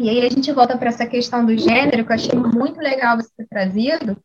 e 0.00 0.08
aí 0.08 0.24
a 0.24 0.30
gente 0.30 0.50
volta 0.50 0.78
para 0.78 0.88
essa 0.88 1.06
questão 1.06 1.44
do 1.44 1.56
gênero, 1.58 2.06
que 2.06 2.10
eu 2.10 2.14
achei 2.14 2.38
muito 2.38 2.80
legal 2.80 3.18
você 3.18 3.28
ter 3.36 3.46
trazido, 3.46 4.16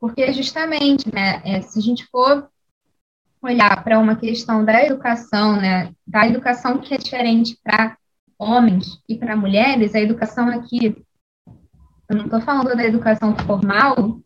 porque 0.00 0.32
justamente, 0.32 1.12
né, 1.14 1.42
é, 1.44 1.60
se 1.60 1.78
a 1.78 1.82
gente 1.82 2.06
for 2.06 2.48
olhar 3.42 3.84
para 3.84 3.98
uma 3.98 4.16
questão 4.16 4.64
da 4.64 4.82
educação, 4.82 5.56
né, 5.60 5.92
da 6.06 6.26
educação 6.26 6.78
que 6.78 6.94
é 6.94 6.96
diferente 6.96 7.58
para 7.62 7.94
homens 8.38 9.02
e 9.06 9.18
para 9.18 9.36
mulheres, 9.36 9.94
a 9.94 10.00
educação 10.00 10.48
aqui, 10.48 10.96
eu 12.08 12.16
não 12.16 12.24
estou 12.24 12.40
falando 12.40 12.74
da 12.74 12.84
educação 12.86 13.36
formal, 13.36 14.22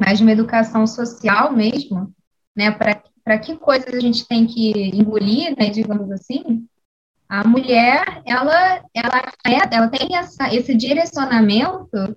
mas 0.00 0.16
de 0.16 0.24
uma 0.24 0.32
educação 0.32 0.86
social 0.86 1.52
mesmo, 1.52 2.10
né, 2.56 2.70
para 2.70 3.38
que 3.38 3.54
coisas 3.58 3.92
a 3.92 4.00
gente 4.00 4.26
tem 4.26 4.46
que 4.46 4.72
engolir, 4.96 5.54
né, 5.58 5.68
digamos 5.68 6.10
assim, 6.10 6.66
a 7.32 7.48
mulher, 7.48 8.20
ela, 8.26 8.84
ela, 8.92 9.32
ela 9.72 9.88
tem 9.88 10.14
essa, 10.14 10.54
esse 10.54 10.74
direcionamento 10.74 12.14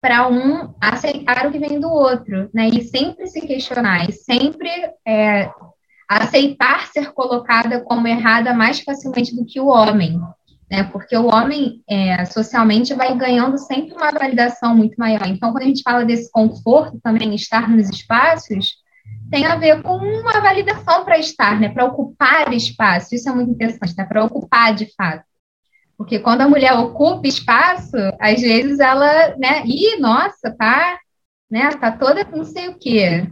para 0.00 0.26
um 0.26 0.74
aceitar 0.80 1.46
o 1.46 1.52
que 1.52 1.58
vem 1.58 1.78
do 1.78 1.90
outro, 1.90 2.48
né? 2.54 2.68
E 2.68 2.82
sempre 2.82 3.26
se 3.26 3.42
questionar, 3.46 4.08
e 4.08 4.12
sempre 4.12 4.70
é, 5.06 5.50
aceitar 6.08 6.86
ser 6.86 7.12
colocada 7.12 7.82
como 7.82 8.08
errada 8.08 8.54
mais 8.54 8.80
facilmente 8.80 9.36
do 9.36 9.44
que 9.44 9.60
o 9.60 9.66
homem, 9.66 10.18
né? 10.70 10.84
Porque 10.84 11.14
o 11.14 11.26
homem 11.26 11.82
é, 11.86 12.24
socialmente 12.24 12.94
vai 12.94 13.14
ganhando 13.18 13.58
sempre 13.58 13.94
uma 13.94 14.12
validação 14.12 14.74
muito 14.74 14.96
maior. 14.96 15.26
Então, 15.26 15.52
quando 15.52 15.64
a 15.64 15.66
gente 15.66 15.82
fala 15.82 16.06
desse 16.06 16.32
conforto 16.32 16.98
também, 17.02 17.34
estar 17.34 17.68
nos 17.68 17.90
espaços, 17.90 18.76
tem 19.30 19.46
a 19.46 19.56
ver 19.56 19.82
com 19.82 19.96
uma 19.96 20.40
validação 20.40 21.04
para 21.04 21.18
estar, 21.18 21.58
né? 21.60 21.68
Para 21.68 21.84
ocupar 21.84 22.52
espaço. 22.52 23.14
Isso 23.14 23.28
é 23.28 23.34
muito 23.34 23.50
interessante, 23.50 23.94
né? 23.96 24.04
Para 24.04 24.24
ocupar 24.24 24.74
de 24.74 24.92
fato. 24.94 25.24
Porque 25.96 26.18
quando 26.18 26.42
a 26.42 26.48
mulher 26.48 26.72
ocupa 26.74 27.26
espaço, 27.26 27.96
às 28.20 28.40
vezes 28.40 28.80
ela, 28.80 29.36
né? 29.36 29.64
Ih, 29.64 29.98
nossa, 29.98 30.54
tá, 30.56 30.98
né? 31.50 31.70
Tá 31.70 31.92
toda 31.92 32.24
não 32.24 32.44
sei 32.44 32.68
o 32.68 32.78
quê. 32.78 33.28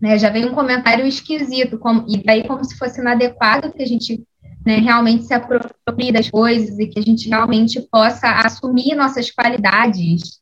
Né, 0.00 0.16
já 0.16 0.30
veio 0.30 0.48
um 0.48 0.54
comentário 0.54 1.04
esquisito, 1.04 1.76
como, 1.76 2.04
e 2.08 2.22
daí 2.22 2.46
como 2.46 2.64
se 2.64 2.78
fosse 2.78 3.00
inadequado 3.00 3.72
que 3.72 3.82
a 3.82 3.86
gente 3.86 4.24
né, 4.64 4.76
realmente 4.76 5.24
se 5.24 5.34
aproprie 5.34 6.12
das 6.12 6.30
coisas 6.30 6.78
e 6.78 6.86
que 6.86 7.00
a 7.00 7.02
gente 7.02 7.28
realmente 7.28 7.80
possa 7.90 8.30
assumir 8.30 8.94
nossas 8.94 9.28
qualidades, 9.30 10.40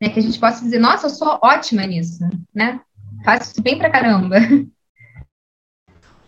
né, 0.00 0.08
que 0.08 0.18
a 0.18 0.22
gente 0.22 0.38
possa 0.40 0.64
dizer, 0.64 0.80
nossa, 0.80 1.06
eu 1.06 1.10
sou 1.10 1.38
ótima 1.42 1.86
nisso, 1.86 2.24
né? 2.52 2.80
Faz 3.24 3.52
bem 3.60 3.78
pra 3.78 3.90
caramba. 3.90 4.36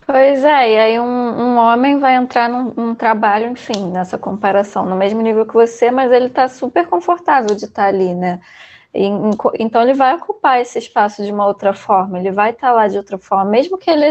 Pois 0.07 0.43
é, 0.43 0.73
e 0.73 0.79
aí 0.79 0.99
um, 0.99 1.05
um 1.05 1.57
homem 1.57 2.01
vai 2.01 2.17
entrar 2.17 2.49
num, 2.49 2.75
num, 2.75 2.95
trabalho, 2.97 3.47
enfim, 3.47 3.93
nessa 3.93 4.19
comparação, 4.19 4.85
no 4.85 4.97
mesmo 4.97 5.21
nível 5.21 5.47
que 5.47 5.55
você, 5.55 5.89
mas 5.89 6.11
ele 6.11 6.27
está 6.27 6.49
super 6.49 6.89
confortável 6.89 7.55
de 7.55 7.67
estar 7.67 7.83
tá 7.83 7.89
ali, 7.89 8.13
né? 8.13 8.41
E, 8.93 9.07
então 9.61 9.83
ele 9.83 9.95
vai 9.95 10.17
ocupar 10.17 10.61
esse 10.61 10.81
espaço 10.81 11.25
de 11.25 11.31
uma 11.31 11.47
outra 11.47 11.73
forma, 11.73 12.19
ele 12.19 12.33
vai 12.33 12.51
estar 12.51 12.69
tá 12.69 12.73
lá 12.73 12.89
de 12.89 12.97
outra 12.97 13.19
forma, 13.19 13.45
mesmo 13.45 13.79
que 13.79 13.89
ele 13.89 14.11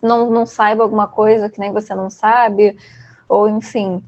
não, 0.00 0.30
não 0.30 0.46
saiba 0.46 0.82
alguma 0.82 1.06
coisa 1.06 1.50
que 1.50 1.60
nem 1.60 1.72
você 1.72 1.94
não 1.94 2.08
sabe, 2.08 2.78
ou 3.28 3.46
enfim, 3.46 4.02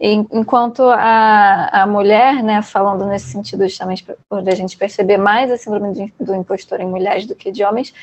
enquanto 0.00 0.82
a, 0.82 1.82
a 1.82 1.86
mulher, 1.86 2.42
né, 2.42 2.62
falando 2.62 3.06
nesse 3.06 3.26
sentido 3.26 3.66
justamente 3.66 4.04
por 4.28 4.48
a 4.48 4.54
gente 4.54 4.76
perceber 4.76 5.16
mais 5.16 5.50
a 5.50 5.56
síndrome 5.56 6.12
do 6.18 6.34
impostor 6.34 6.80
em 6.80 6.86
mulheres 6.86 7.26
do 7.26 7.34
que 7.34 7.52
de 7.52 7.64
homens, 7.64 7.94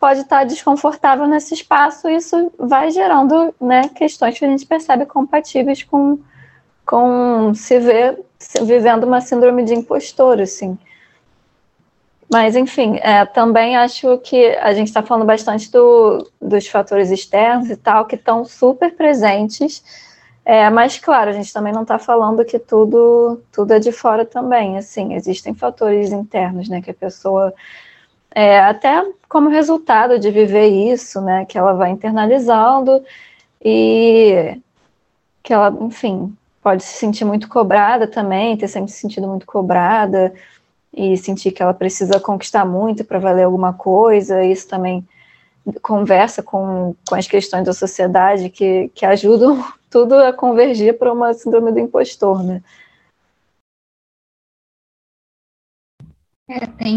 pode 0.00 0.20
estar 0.20 0.44
desconfortável 0.44 1.26
nesse 1.26 1.54
espaço 1.54 2.08
isso 2.08 2.52
vai 2.58 2.90
gerando 2.90 3.54
né, 3.60 3.88
questões 3.88 4.38
que 4.38 4.44
a 4.44 4.48
gente 4.48 4.66
percebe 4.66 5.06
compatíveis 5.06 5.82
com, 5.82 6.18
com 6.84 7.52
se 7.54 7.78
ver 7.78 8.18
se, 8.38 8.62
vivendo 8.64 9.04
uma 9.04 9.20
síndrome 9.20 9.64
de 9.64 9.74
impostor, 9.74 10.40
assim. 10.40 10.78
Mas, 12.30 12.54
enfim, 12.54 12.98
é, 13.00 13.24
também 13.24 13.76
acho 13.76 14.18
que 14.18 14.54
a 14.56 14.72
gente 14.74 14.88
está 14.88 15.02
falando 15.02 15.26
bastante 15.26 15.70
do, 15.70 16.30
dos 16.40 16.66
fatores 16.66 17.10
externos 17.10 17.70
e 17.70 17.76
tal, 17.76 18.04
que 18.04 18.16
estão 18.16 18.44
super 18.44 18.94
presentes, 18.94 19.82
é, 20.48 20.70
mas, 20.70 20.98
claro, 20.98 21.28
a 21.28 21.32
gente 21.34 21.52
também 21.52 21.74
não 21.74 21.82
está 21.82 21.98
falando 21.98 22.42
que 22.42 22.58
tudo, 22.58 23.38
tudo 23.52 23.74
é 23.74 23.78
de 23.78 23.92
fora 23.92 24.24
também. 24.24 24.78
Assim, 24.78 25.12
existem 25.12 25.52
fatores 25.52 26.10
internos, 26.10 26.70
né? 26.70 26.80
Que 26.80 26.90
a 26.90 26.94
pessoa, 26.94 27.52
é, 28.34 28.58
até 28.58 29.04
como 29.28 29.50
resultado 29.50 30.18
de 30.18 30.30
viver 30.30 30.68
isso, 30.68 31.20
né? 31.20 31.44
Que 31.44 31.58
ela 31.58 31.74
vai 31.74 31.90
internalizando 31.90 33.04
e 33.62 34.58
que 35.42 35.52
ela, 35.52 35.68
enfim, 35.82 36.34
pode 36.62 36.82
se 36.82 36.94
sentir 36.94 37.26
muito 37.26 37.46
cobrada 37.46 38.06
também, 38.06 38.56
ter 38.56 38.68
sempre 38.68 38.90
se 38.90 39.00
sentido 39.00 39.28
muito 39.28 39.44
cobrada 39.44 40.32
e 40.94 41.14
sentir 41.18 41.52
que 41.52 41.62
ela 41.62 41.74
precisa 41.74 42.18
conquistar 42.18 42.64
muito 42.64 43.04
para 43.04 43.18
valer 43.18 43.42
alguma 43.42 43.74
coisa. 43.74 44.42
Isso 44.42 44.66
também 44.66 45.06
conversa 45.82 46.42
com, 46.42 46.94
com 47.06 47.14
as 47.14 47.28
questões 47.28 47.66
da 47.66 47.74
sociedade 47.74 48.48
que, 48.48 48.90
que 48.94 49.04
ajudam 49.04 49.62
tudo 49.90 50.14
a 50.14 50.32
convergir 50.32 50.98
para 50.98 51.12
uma 51.12 51.32
síndrome 51.32 51.72
do 51.72 51.78
impostor, 51.78 52.42
né? 52.42 52.62
É, 56.48 56.66
tem, 56.66 56.96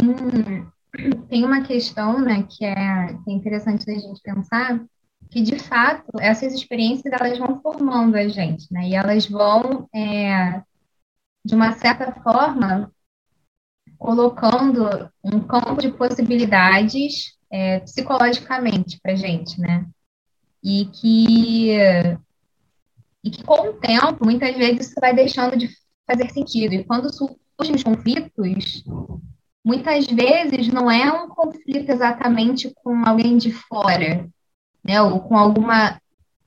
tem 1.28 1.44
uma 1.44 1.62
questão, 1.62 2.22
né, 2.22 2.44
que 2.44 2.64
é, 2.64 2.74
que 3.24 3.30
é 3.30 3.34
interessante 3.34 3.90
a 3.90 3.94
gente 3.94 4.22
pensar, 4.22 4.82
que 5.30 5.42
de 5.42 5.60
fato 5.60 6.10
essas 6.20 6.54
experiências 6.54 7.12
elas 7.12 7.38
vão 7.38 7.62
formando 7.62 8.16
a 8.16 8.28
gente, 8.28 8.72
né, 8.72 8.88
e 8.88 8.96
elas 8.96 9.28
vão, 9.28 9.90
é, 9.94 10.62
de 11.46 11.54
uma 11.54 11.74
certa 11.74 12.14
forma, 12.22 12.92
colocando 13.98 15.12
um 15.24 15.40
campo 15.42 15.82
de 15.82 15.92
possibilidades 15.92 17.38
é, 17.52 17.82
psicologicamente 17.82 19.00
para 19.02 19.16
gente, 19.16 19.60
né, 19.60 19.86
e 20.64 20.86
que 20.86 21.72
e 23.24 23.30
que 23.30 23.44
com 23.44 23.70
o 23.70 23.74
tempo, 23.74 24.26
muitas 24.26 24.56
vezes, 24.56 24.88
isso 24.88 25.00
vai 25.00 25.14
deixando 25.14 25.56
de 25.56 25.70
fazer 26.08 26.30
sentido. 26.32 26.74
E 26.74 26.84
quando 26.84 27.14
surgem 27.14 27.76
os 27.76 27.84
conflitos, 27.84 28.84
muitas 29.64 30.08
vezes 30.08 30.68
não 30.70 30.90
é 30.90 31.12
um 31.12 31.30
conflito 31.30 31.90
exatamente 31.90 32.72
com 32.84 33.06
alguém 33.06 33.38
de 33.38 33.52
fora, 33.52 34.28
né? 34.84 35.02
Ou 35.02 35.20
com 35.20 35.38
alguma, 35.38 36.02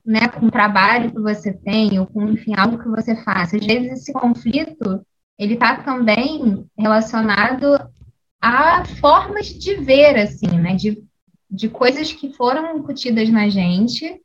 né, 0.05 0.27
com 0.29 0.51
trabalho 0.51 1.13
que 1.13 1.21
você 1.21 1.53
tem, 1.53 1.99
ou 1.99 2.07
com, 2.07 2.29
enfim, 2.29 2.55
algo 2.57 2.79
que 2.79 2.89
você 2.89 3.15
faça. 3.23 3.57
Às 3.57 3.65
vezes 3.65 3.93
esse 3.93 4.13
conflito, 4.13 5.05
ele 5.39 5.55
está 5.55 5.77
também 5.77 6.67
relacionado 6.77 7.79
a 8.41 8.85
formas 9.01 9.47
de 9.47 9.77
ver, 9.77 10.19
assim, 10.19 10.49
né? 10.49 10.75
De, 10.75 11.01
de 11.49 11.69
coisas 11.69 12.13
que 12.13 12.33
foram 12.33 12.77
incutidas 12.79 13.31
na 13.31 13.49
gente 13.49 14.21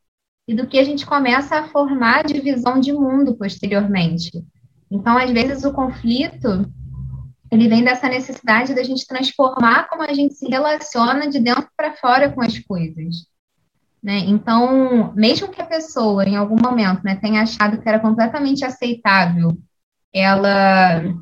e 0.50 0.56
do 0.56 0.66
que 0.66 0.80
a 0.80 0.84
gente 0.84 1.06
começa 1.06 1.60
a 1.60 1.68
formar 1.68 2.24
de 2.24 2.42
visão 2.42 2.80
de 2.80 2.92
mundo 2.92 3.36
posteriormente. 3.36 4.32
Então, 4.90 5.16
às 5.16 5.30
vezes, 5.30 5.64
o 5.64 5.72
conflito 5.72 6.66
ele 7.52 7.68
vem 7.68 7.84
dessa 7.84 8.10
necessidade 8.10 8.74
da 8.74 8.82
gente 8.82 9.06
transformar 9.06 9.88
como 9.88 10.02
a 10.02 10.12
gente 10.12 10.34
se 10.34 10.48
relaciona 10.48 11.30
de 11.30 11.40
dentro 11.40 11.68
para 11.78 11.94
fora 11.94 12.32
com 12.32 12.42
as 12.42 12.58
coisas. 12.58 13.28
Né? 14.02 14.18
Então, 14.26 15.14
mesmo 15.16 15.50
que 15.50 15.62
a 15.62 15.66
pessoa, 15.66 16.26
em 16.26 16.36
algum 16.36 16.58
momento, 16.60 17.04
né, 17.04 17.16
tenha 17.16 17.44
achado 17.44 17.80
que 17.80 17.88
era 17.88 18.00
completamente 18.00 18.66
aceitável 18.66 19.56
ela 20.12 21.14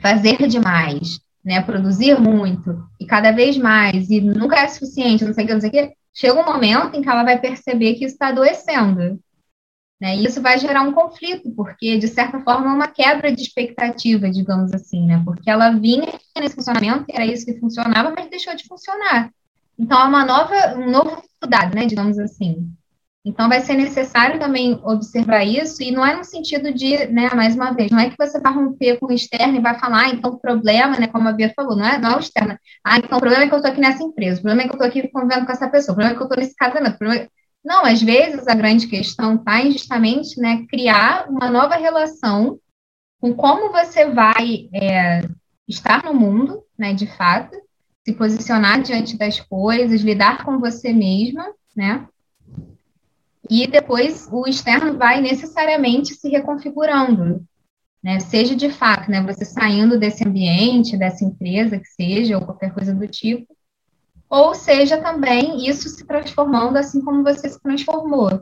fazer 0.00 0.48
demais, 0.48 1.20
né, 1.44 1.62
produzir 1.62 2.18
muito 2.18 2.84
e 2.98 3.06
cada 3.06 3.30
vez 3.30 3.56
mais 3.56 4.10
e 4.10 4.20
nunca 4.20 4.56
é 4.56 4.66
suficiente, 4.66 5.24
não 5.24 5.32
sei 5.32 5.44
o 5.44 5.46
que, 5.46 5.54
não 5.54 5.60
sei 5.60 5.70
o 5.70 5.72
que, 5.72 5.99
chega 6.20 6.38
um 6.38 6.44
momento 6.44 6.94
em 6.94 7.00
que 7.00 7.08
ela 7.08 7.24
vai 7.24 7.40
perceber 7.40 7.94
que 7.94 8.04
está 8.04 8.28
adoecendo. 8.28 9.18
Né? 9.98 10.16
E 10.16 10.26
isso 10.26 10.42
vai 10.42 10.58
gerar 10.58 10.82
um 10.82 10.92
conflito, 10.92 11.50
porque, 11.52 11.96
de 11.96 12.08
certa 12.08 12.40
forma, 12.40 12.70
é 12.70 12.74
uma 12.74 12.88
quebra 12.88 13.34
de 13.34 13.40
expectativa, 13.40 14.30
digamos 14.30 14.72
assim, 14.74 15.06
né? 15.06 15.22
Porque 15.24 15.50
ela 15.50 15.70
vinha 15.70 16.12
nesse 16.38 16.54
funcionamento, 16.54 17.06
era 17.10 17.24
isso 17.24 17.46
que 17.46 17.58
funcionava, 17.58 18.12
mas 18.14 18.28
deixou 18.28 18.54
de 18.54 18.66
funcionar. 18.66 19.30
Então, 19.78 19.98
é 19.98 20.04
uma 20.04 20.24
nova, 20.24 20.54
um 20.76 20.90
novo 20.90 21.22
dificuldade, 21.22 21.74
né, 21.74 21.86
digamos 21.86 22.18
assim. 22.18 22.70
Então, 23.24 23.48
vai 23.50 23.60
ser 23.60 23.74
necessário 23.74 24.40
também 24.40 24.80
observar 24.82 25.44
isso, 25.44 25.82
e 25.82 25.90
não 25.90 26.04
é 26.04 26.16
no 26.16 26.24
sentido 26.24 26.72
de, 26.72 27.06
né, 27.08 27.28
mais 27.34 27.54
uma 27.54 27.70
vez, 27.72 27.90
não 27.90 27.98
é 27.98 28.08
que 28.08 28.16
você 28.16 28.40
vai 28.40 28.52
romper 28.52 28.98
com 28.98 29.06
o 29.06 29.12
externo 29.12 29.56
e 29.56 29.60
vai 29.60 29.78
falar, 29.78 30.04
ah, 30.04 30.08
então 30.08 30.32
o 30.32 30.38
problema, 30.38 30.98
né, 30.98 31.06
como 31.06 31.28
a 31.28 31.32
Bia 31.32 31.52
falou, 31.54 31.76
não 31.76 31.84
é, 31.84 31.98
não 31.98 32.12
é 32.12 32.16
o 32.16 32.20
externo. 32.20 32.58
Ah, 32.82 32.96
então 32.96 33.18
o 33.18 33.20
problema 33.20 33.44
é 33.44 33.48
que 33.48 33.52
eu 33.52 33.58
estou 33.58 33.70
aqui 33.70 33.80
nessa 33.80 34.02
empresa, 34.02 34.38
o 34.38 34.42
problema 34.42 34.62
é 34.62 34.64
que 34.64 34.70
eu 34.70 34.84
estou 34.84 34.88
aqui 34.88 35.08
convivendo 35.08 35.44
com 35.44 35.52
essa 35.52 35.68
pessoa, 35.68 35.92
o 35.92 35.96
problema 35.96 36.14
é 36.14 36.16
que 36.16 36.22
eu 36.22 36.26
estou 36.26 36.42
nesse 36.42 36.56
casamento. 36.56 36.98
Problema... 36.98 37.24
É 37.24 37.28
não, 37.64 37.84
às 37.84 38.00
vezes 38.02 38.48
a 38.48 38.54
grande 38.54 38.86
questão 38.86 39.36
está 39.36 39.60
em 39.60 39.72
justamente 39.72 40.40
né, 40.40 40.64
criar 40.68 41.28
uma 41.28 41.50
nova 41.50 41.76
relação 41.76 42.58
com 43.20 43.34
como 43.34 43.70
você 43.70 44.06
vai 44.06 44.68
é, 44.72 45.28
estar 45.68 46.02
no 46.04 46.14
mundo, 46.14 46.62
né, 46.78 46.94
de 46.94 47.06
fato, 47.06 47.54
se 48.02 48.14
posicionar 48.14 48.80
diante 48.80 49.16
das 49.16 49.40
coisas, 49.40 50.00
lidar 50.00 50.42
com 50.42 50.58
você 50.58 50.90
mesma, 50.90 51.52
né? 51.76 52.06
E 53.50 53.66
depois 53.66 54.28
o 54.30 54.46
externo 54.46 54.96
vai 54.96 55.20
necessariamente 55.20 56.14
se 56.14 56.28
reconfigurando, 56.28 57.44
né? 58.02 58.20
Seja 58.20 58.54
de 58.54 58.70
fato, 58.70 59.10
né, 59.10 59.20
você 59.22 59.44
saindo 59.44 59.98
desse 59.98 60.26
ambiente, 60.26 60.96
dessa 60.96 61.24
empresa 61.24 61.78
que 61.78 61.88
seja, 61.88 62.38
ou 62.38 62.44
qualquer 62.44 62.72
coisa 62.72 62.94
do 62.94 63.08
tipo, 63.08 63.52
ou 64.28 64.54
seja 64.54 64.98
também 64.98 65.68
isso 65.68 65.88
se 65.88 66.06
transformando 66.06 66.76
assim 66.76 67.00
como 67.00 67.24
você 67.24 67.48
se 67.48 67.60
transformou, 67.60 68.40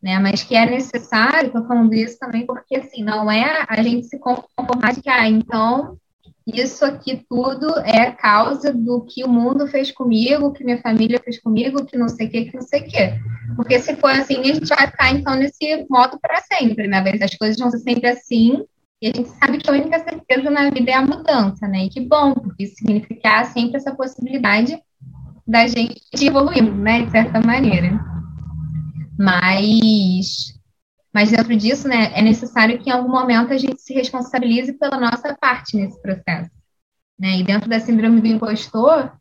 né? 0.00 0.20
Mas 0.20 0.44
que 0.44 0.54
é 0.54 0.64
necessário, 0.64 1.48
estou 1.48 1.66
falando 1.66 1.92
isso 1.92 2.16
também 2.16 2.46
porque 2.46 2.76
assim 2.76 3.02
não 3.02 3.28
é 3.28 3.66
a 3.68 3.82
gente 3.82 4.06
se 4.06 4.16
conformar 4.16 4.94
de 4.94 5.02
que 5.02 5.10
ah, 5.10 5.28
então 5.28 5.98
isso 6.46 6.84
aqui 6.84 7.24
tudo 7.28 7.78
é 7.80 8.12
causa 8.12 8.72
do 8.72 9.04
que 9.04 9.24
o 9.24 9.28
mundo 9.28 9.66
fez 9.66 9.90
comigo, 9.90 10.52
que 10.52 10.64
minha 10.64 10.80
família 10.80 11.20
fez 11.22 11.40
comigo, 11.40 11.84
que 11.84 11.98
não 11.98 12.08
sei 12.08 12.28
o 12.28 12.30
que, 12.30 12.44
que 12.44 12.54
não 12.54 12.62
sei 12.62 12.82
o 12.82 12.84
que. 12.84 13.14
Porque 13.56 13.80
se 13.80 13.96
for 13.96 14.10
assim, 14.10 14.38
a 14.38 14.44
gente 14.44 14.66
vai 14.66 14.86
ficar 14.86 15.10
então 15.10 15.34
nesse 15.34 15.84
modo 15.90 16.18
para 16.20 16.40
sempre, 16.42 16.86
né? 16.86 17.02
As 17.20 17.34
coisas 17.34 17.58
vão 17.58 17.70
ser 17.70 17.80
sempre 17.80 18.08
assim, 18.08 18.64
e 19.02 19.08
a 19.08 19.12
gente 19.14 19.28
sabe 19.30 19.58
que 19.58 19.68
a 19.68 19.74
única 19.74 19.98
certeza 19.98 20.50
na 20.50 20.70
vida 20.70 20.90
é 20.90 20.94
a 20.94 21.02
mudança, 21.02 21.68
né? 21.68 21.84
E 21.84 21.88
que 21.90 22.00
bom, 22.00 22.32
porque 22.32 22.64
isso 22.64 22.76
significa 22.76 23.44
sempre 23.44 23.76
essa 23.76 23.94
possibilidade 23.94 24.78
da 25.46 25.66
gente 25.66 26.00
evoluir, 26.22 26.62
né? 26.62 27.04
De 27.04 27.10
certa 27.10 27.40
maneira. 27.40 28.00
Mas 29.18 30.55
mas 31.16 31.30
dentro 31.30 31.56
disso, 31.56 31.88
né, 31.88 32.12
é 32.12 32.20
necessário 32.20 32.78
que 32.78 32.90
em 32.90 32.92
algum 32.92 33.08
momento 33.08 33.50
a 33.50 33.56
gente 33.56 33.80
se 33.80 33.94
responsabilize 33.94 34.74
pela 34.74 35.00
nossa 35.00 35.34
parte 35.34 35.74
nesse 35.74 35.98
processo. 36.02 36.50
Né? 37.18 37.38
E 37.38 37.42
dentro 37.42 37.70
da 37.70 37.80
síndrome 37.80 38.20
do 38.20 38.26
impostor, 38.26 39.16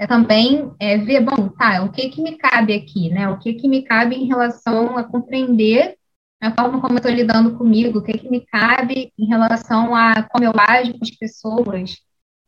é 0.00 0.04
também 0.04 0.72
é, 0.80 0.98
ver, 0.98 1.20
bom, 1.20 1.48
tá, 1.50 1.84
o 1.84 1.92
que 1.92 2.08
que 2.08 2.20
me 2.20 2.36
cabe 2.36 2.74
aqui, 2.74 3.08
né? 3.10 3.28
O 3.28 3.38
que 3.38 3.54
que 3.54 3.68
me 3.68 3.82
cabe 3.82 4.16
em 4.16 4.26
relação 4.26 4.98
a 4.98 5.04
compreender 5.04 5.96
a 6.40 6.50
forma 6.50 6.80
como 6.80 6.94
eu 6.94 6.96
estou 6.96 7.12
lidando 7.12 7.56
comigo, 7.56 8.00
o 8.00 8.02
que 8.02 8.18
que 8.18 8.28
me 8.28 8.44
cabe 8.44 9.12
em 9.16 9.26
relação 9.26 9.94
a 9.94 10.20
como 10.24 10.42
eu 10.42 10.52
ajo 10.56 10.92
com 10.94 11.04
as 11.04 11.10
pessoas, 11.12 11.98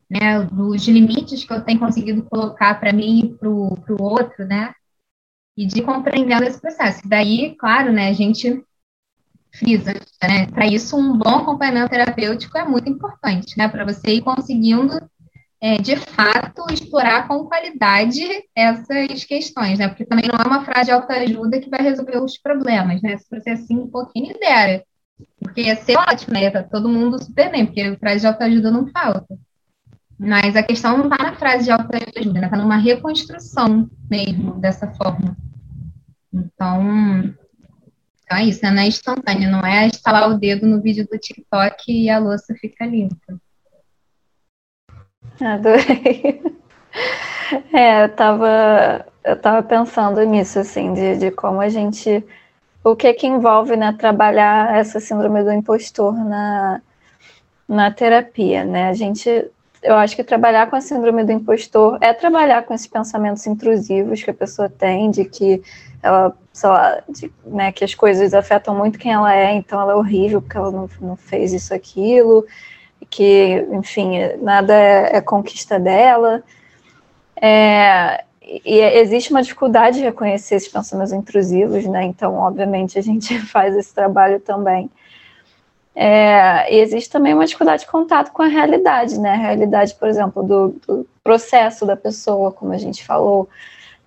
né? 0.09 0.43
Dos 0.43 0.85
limites 0.85 1.45
que 1.45 1.53
eu 1.53 1.63
tenho 1.63 1.79
conseguido 1.79 2.23
colocar 2.23 2.77
para 2.77 2.91
mim 2.91 3.19
e 3.19 3.37
para 3.37 3.47
o 3.47 4.03
outro, 4.03 4.45
né? 4.45 4.73
E 5.55 5.65
de 5.65 5.81
compreendendo 5.81 6.43
esse 6.43 6.59
processo. 6.59 7.07
Daí, 7.07 7.55
claro, 7.57 7.93
né, 7.93 8.09
a 8.09 8.13
gente 8.13 8.61
frisa, 9.53 9.93
né? 10.23 10.47
Para 10.47 10.65
isso, 10.67 10.97
um 10.97 11.17
bom 11.17 11.37
acompanhamento 11.37 11.89
terapêutico 11.89 12.57
é 12.57 12.63
muito 12.63 12.89
importante, 12.89 13.57
né? 13.57 13.67
Para 13.67 13.85
você 13.85 14.15
ir 14.15 14.21
conseguindo, 14.21 14.93
é, 15.61 15.77
de 15.77 15.95
fato, 15.95 16.65
explorar 16.71 17.27
com 17.27 17.45
qualidade 17.45 18.23
essas 18.55 19.23
questões, 19.25 19.79
né? 19.79 19.87
Porque 19.87 20.05
também 20.05 20.27
não 20.27 20.39
é 20.39 20.47
uma 20.47 20.65
frase 20.65 20.85
de 20.85 20.91
autoajuda 20.91 21.59
que 21.59 21.69
vai 21.69 21.81
resolver 21.81 22.17
os 22.17 22.37
problemas, 22.37 23.01
né? 23.01 23.17
Se 23.17 23.27
você 23.29 23.51
assim 23.51 23.77
um 23.77 23.87
pouquinho 23.87 24.35
ideia, 24.35 24.83
Porque 25.39 25.61
ia 25.61 25.75
ser 25.75 25.97
ótimo, 25.97 26.33
né? 26.33 26.49
Tá 26.49 26.63
todo 26.63 26.89
mundo 26.89 27.21
super 27.23 27.51
bem, 27.51 27.65
porque 27.65 27.95
frase 27.97 28.21
de 28.21 28.27
autoajuda 28.27 28.71
não 28.71 28.87
falta. 28.87 29.37
Mas 30.17 30.55
a 30.55 30.63
questão 30.63 30.97
não 30.97 31.05
está 31.07 31.23
na 31.23 31.35
frase 31.35 31.65
de 31.65 31.71
autoajuda, 31.71 32.39
né? 32.39 32.45
Está 32.45 32.57
numa 32.57 32.77
reconstrução 32.77 33.89
mesmo 34.09 34.59
dessa 34.59 34.87
forma. 34.93 35.35
Então, 36.33 37.33
então 38.31 38.37
é 38.37 38.43
isso, 38.45 38.63
né? 38.63 38.71
não 38.71 38.81
é 38.81 38.87
instantâneo, 38.87 39.51
não 39.51 39.65
é 39.65 39.87
instalar 39.87 40.29
o 40.29 40.37
dedo 40.37 40.65
no 40.65 40.81
vídeo 40.81 41.05
do 41.05 41.17
TikTok 41.17 41.91
e 41.91 42.09
a 42.09 42.17
louça 42.17 42.53
fica 42.55 42.85
limpa. 42.85 43.39
Adorei. 45.41 46.41
É, 47.73 48.05
eu 48.05 48.15
tava, 48.15 49.05
eu 49.25 49.35
tava 49.35 49.61
pensando 49.61 50.23
nisso, 50.23 50.59
assim, 50.59 50.93
de, 50.93 51.17
de 51.17 51.31
como 51.31 51.59
a 51.59 51.67
gente. 51.67 52.23
O 52.81 52.95
que 52.95 53.13
que 53.13 53.27
envolve, 53.27 53.75
né, 53.75 53.91
trabalhar 53.91 54.73
essa 54.73 55.01
síndrome 55.01 55.43
do 55.43 55.51
impostor 55.51 56.13
na, 56.13 56.81
na 57.67 57.91
terapia, 57.91 58.63
né? 58.63 58.87
A 58.87 58.93
gente. 58.93 59.51
Eu 59.81 59.95
acho 59.95 60.15
que 60.15 60.23
trabalhar 60.23 60.69
com 60.69 60.75
a 60.75 60.81
síndrome 60.81 61.23
do 61.23 61.31
impostor 61.31 61.97
é 62.01 62.13
trabalhar 62.13 62.63
com 62.63 62.73
esses 62.73 62.87
pensamentos 62.87 63.45
intrusivos 63.47 64.21
que 64.21 64.29
a 64.29 64.33
pessoa 64.33 64.69
tem, 64.69 65.09
de 65.09 65.25
que 65.25 65.61
ela, 66.03 66.35
sei 66.53 66.69
lá, 66.69 67.03
de, 67.09 67.31
né, 67.45 67.71
que 67.71 67.83
as 67.83 67.95
coisas 67.95 68.33
afetam 68.33 68.75
muito 68.75 68.99
quem 68.99 69.11
ela 69.11 69.35
é, 69.35 69.53
então 69.53 69.81
ela 69.81 69.93
é 69.93 69.95
horrível 69.95 70.41
porque 70.41 70.57
ela 70.57 70.71
não, 70.71 70.89
não 70.99 71.15
fez 71.15 71.51
isso, 71.51 71.73
aquilo, 71.73 72.45
que, 73.09 73.65
enfim, 73.71 74.19
nada 74.41 74.73
é, 74.73 75.17
é 75.17 75.21
conquista 75.21 75.79
dela. 75.79 76.43
É, 77.41 78.23
e 78.41 78.79
existe 78.79 79.31
uma 79.31 79.41
dificuldade 79.41 79.97
de 79.97 80.03
reconhecer 80.03 80.55
esses 80.55 80.69
pensamentos 80.69 81.13
intrusivos, 81.13 81.85
né? 81.85 82.03
Então, 82.03 82.35
obviamente, 82.35 82.99
a 82.99 83.01
gente 83.01 83.39
faz 83.47 83.75
esse 83.75 83.93
trabalho 83.93 84.39
também. 84.39 84.89
É, 85.93 86.73
e 86.73 86.79
existe 86.79 87.09
também 87.09 87.33
uma 87.33 87.45
dificuldade 87.45 87.83
de 87.83 87.91
contato 87.91 88.31
com 88.31 88.41
a 88.41 88.47
realidade, 88.47 89.19
né? 89.19 89.31
A 89.31 89.37
realidade, 89.37 89.93
por 89.95 90.07
exemplo, 90.07 90.41
do, 90.41 90.69
do 90.87 91.07
processo 91.23 91.85
da 91.85 91.97
pessoa, 91.97 92.51
como 92.51 92.71
a 92.71 92.77
gente 92.77 93.05
falou, 93.05 93.49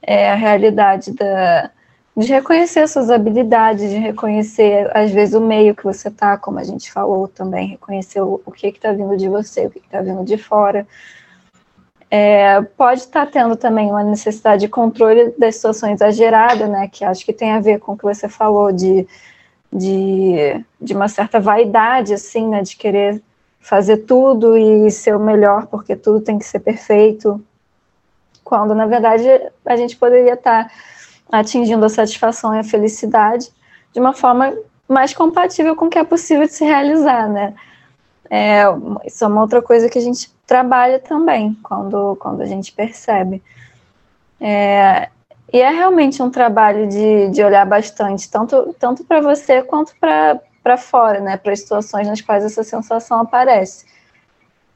é, 0.03 0.31
a 0.31 0.35
realidade 0.35 1.13
da, 1.13 1.71
de 2.17 2.27
reconhecer 2.27 2.89
suas 2.89 3.11
habilidades, 3.11 3.91
de 3.91 3.99
reconhecer, 3.99 4.91
às 4.97 5.11
vezes, 5.11 5.35
o 5.35 5.41
meio 5.41 5.75
que 5.75 5.85
você 5.85 6.09
está, 6.09 6.39
como 6.39 6.59
a 6.59 6.65
gente 6.65 6.91
falou 6.91 7.29
também, 7.29 7.69
reconhecer 7.69 8.21
o, 8.23 8.41
o 8.47 8.53
que 8.53 8.69
está 8.69 8.93
vindo 8.93 9.17
de 9.17 9.29
você, 9.29 9.67
o 9.67 9.71
que 9.71 9.81
está 9.81 10.01
vindo 10.01 10.25
de 10.25 10.39
fora. 10.39 10.87
É, 12.11 12.63
pode 12.63 13.01
estar 13.01 13.27
tá 13.27 13.33
tendo 13.33 13.57
também 13.57 13.91
uma 13.91 14.05
necessidade 14.05 14.61
de 14.61 14.69
controle 14.69 15.35
da 15.37 15.51
situação 15.51 15.91
exagerada, 15.91 16.67
né, 16.67 16.89
que 16.89 17.05
acho 17.05 17.25
que 17.27 17.33
tem 17.33 17.51
a 17.51 17.61
ver 17.61 17.81
com 17.81 17.93
o 17.93 17.97
que 17.99 18.05
você 18.05 18.29
falou 18.29 18.71
de, 18.71 19.07
de, 19.75 20.65
de 20.81 20.95
uma 20.95 21.09
certa 21.09 21.41
vaidade, 21.41 22.15
assim, 22.15 22.49
né, 22.49 22.63
de 22.63 22.77
querer 22.77 23.21
fazer 23.61 23.99
tudo 23.99 24.57
e 24.57 24.91
ser 24.91 25.17
o 25.17 25.21
melhor, 25.21 25.67
porque 25.67 25.97
tudo 25.97 26.21
tem 26.21 26.39
que 26.39 26.45
ser 26.45 26.61
perfeito, 26.61 27.45
quando, 28.45 28.75
na 28.75 28.87
verdade, 28.87 29.29
a 29.67 29.77
gente 29.77 29.97
poderia 29.97 30.35
estar... 30.35 30.71
Atingindo 31.33 31.85
a 31.85 31.89
satisfação 31.89 32.55
e 32.55 32.59
a 32.59 32.63
felicidade 32.63 33.51
de 33.93 33.99
uma 33.99 34.13
forma 34.13 34.55
mais 34.87 35.15
compatível 35.15 35.75
com 35.75 35.87
o 35.87 35.91
que 35.91 35.99
é 35.99 36.05
possível 36.05 36.47
de 36.47 36.53
se 36.53 36.65
realizar, 36.65 37.29
né? 37.29 37.55
É, 38.31 38.63
isso 39.05 39.25
é 39.25 39.27
uma 39.27 39.41
outra 39.41 39.63
coisa 39.63 39.89
que 39.89 39.99
a 39.99 40.03
gente 40.03 40.31
trabalha 40.47 40.99
também 40.99 41.59
quando, 41.63 42.15
quando 42.17 42.43
a 42.43 42.47
gente 42.47 42.71
percebe. 42.73 43.43
É, 44.39 45.09
e 45.55 45.61
é 45.61 45.71
realmente 45.71 46.21
um 46.21 46.31
trabalho 46.31 46.89
de, 46.89 47.31
de 47.31 47.41
olhar 47.41 47.65
bastante, 47.65 48.29
tanto, 48.29 48.75
tanto 48.77 49.05
para 49.05 49.21
você 49.21 49.63
quanto 49.63 49.95
para 50.01 50.77
fora, 50.77 51.21
né? 51.21 51.37
Para 51.37 51.53
as 51.53 51.61
situações 51.61 52.09
nas 52.09 52.21
quais 52.21 52.45
essa 52.45 52.65
sensação 52.65 53.21
aparece. 53.21 53.87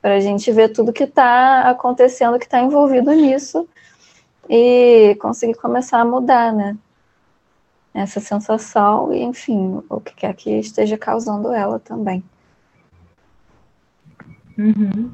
Para 0.01 0.14
a 0.14 0.21
gente 0.21 0.53
ver 0.53 0.69
tudo 0.69 0.93
que 0.93 1.03
está 1.03 1.69
acontecendo, 1.69 2.38
que 2.38 2.45
está 2.45 2.61
envolvido 2.61 3.11
nisso, 3.11 3.69
e 4.49 5.17
conseguir 5.21 5.55
começar 5.55 5.99
a 5.99 6.05
mudar, 6.05 6.53
né? 6.53 6.77
Essa 7.93 8.21
sensação 8.21 9.12
e, 9.12 9.21
enfim, 9.21 9.83
o 9.91 10.01
que 10.01 10.14
quer 10.14 10.33
que 10.33 10.61
esteja 10.61 10.97
causando 10.97 11.53
ela 11.53 11.81
também. 11.81 12.23
Uhum. 14.57 15.11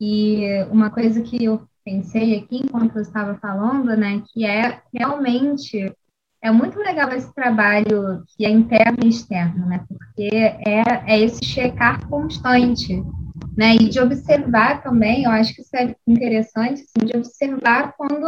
E 0.00 0.64
uma 0.68 0.90
coisa 0.90 1.22
que 1.22 1.44
eu 1.44 1.62
pensei 1.90 2.38
aqui 2.38 2.58
enquanto 2.58 2.96
eu 2.96 3.02
estava 3.02 3.34
falando, 3.38 3.96
né, 3.96 4.22
que 4.32 4.46
é 4.46 4.80
realmente 4.92 5.92
é 6.42 6.50
muito 6.50 6.78
legal 6.78 7.10
esse 7.12 7.34
trabalho 7.34 8.22
que 8.28 8.46
é 8.46 8.50
interno 8.50 8.98
e 9.04 9.08
externo, 9.08 9.66
né, 9.66 9.84
porque 9.88 10.30
é, 10.32 10.82
é 11.06 11.20
esse 11.20 11.44
checar 11.44 12.06
constante 12.08 13.02
né? 13.56 13.74
E 13.74 13.88
de 13.88 14.00
observar 14.00 14.82
também, 14.82 15.24
eu 15.24 15.30
acho 15.30 15.54
que 15.54 15.62
isso 15.62 15.76
é 15.76 15.94
interessante, 16.06 16.82
assim, 16.82 17.06
de 17.06 17.16
observar 17.16 17.94
quando, 17.96 18.26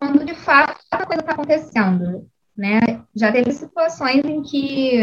quando 0.00 0.24
de 0.24 0.34
fato 0.34 0.80
a 0.90 1.06
coisa 1.06 1.22
está 1.22 1.32
acontecendo, 1.32 2.28
né? 2.56 2.80
Já 3.14 3.32
teve 3.32 3.52
situações 3.52 4.24
em 4.24 4.42
que, 4.42 4.96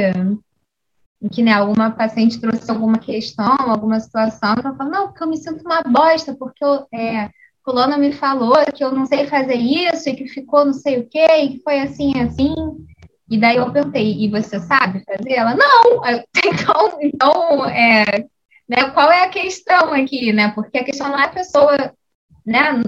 em 1.21 1.29
que 1.29 1.43
né, 1.43 1.53
alguma 1.53 1.91
paciente 1.91 2.39
trouxe 2.39 2.69
alguma 2.69 2.97
questão, 2.97 3.55
alguma 3.59 3.99
situação, 3.99 4.55
ela 4.57 4.75
fala, 4.75 4.89
não, 4.89 5.07
porque 5.07 5.23
eu 5.23 5.27
me 5.29 5.37
sinto 5.37 5.63
uma 5.63 5.81
bosta, 5.83 6.35
porque 6.35 6.63
eu, 6.63 6.87
é, 6.93 7.29
fulano 7.69 7.99
me 7.99 8.11
falou 8.11 8.55
que 8.73 8.83
eu 8.83 8.91
não 8.91 9.05
sei 9.05 9.27
fazer 9.27 9.55
isso, 9.55 10.09
e 10.09 10.15
que 10.15 10.27
ficou 10.27 10.65
não 10.65 10.73
sei 10.73 10.97
o 10.97 11.07
quê, 11.07 11.27
e 11.39 11.49
que 11.49 11.59
foi 11.59 11.79
assim, 11.79 12.19
assim, 12.19 12.55
e 13.29 13.37
daí 13.37 13.57
eu 13.57 13.71
perguntei, 13.71 14.23
e 14.23 14.27
você 14.27 14.59
sabe 14.59 15.03
fazer? 15.05 15.33
Ela, 15.33 15.55
não! 15.55 16.01
Então, 16.43 16.97
então 17.01 17.65
é, 17.67 18.25
né, 18.67 18.89
qual 18.91 19.11
é 19.11 19.23
a 19.23 19.29
questão 19.29 19.93
aqui, 19.93 20.33
né? 20.33 20.51
Porque 20.55 20.79
a 20.79 20.83
questão 20.83 21.09
não 21.09 21.19
é 21.19 21.25
a 21.25 21.29
pessoa 21.29 21.93
né, 22.43 22.81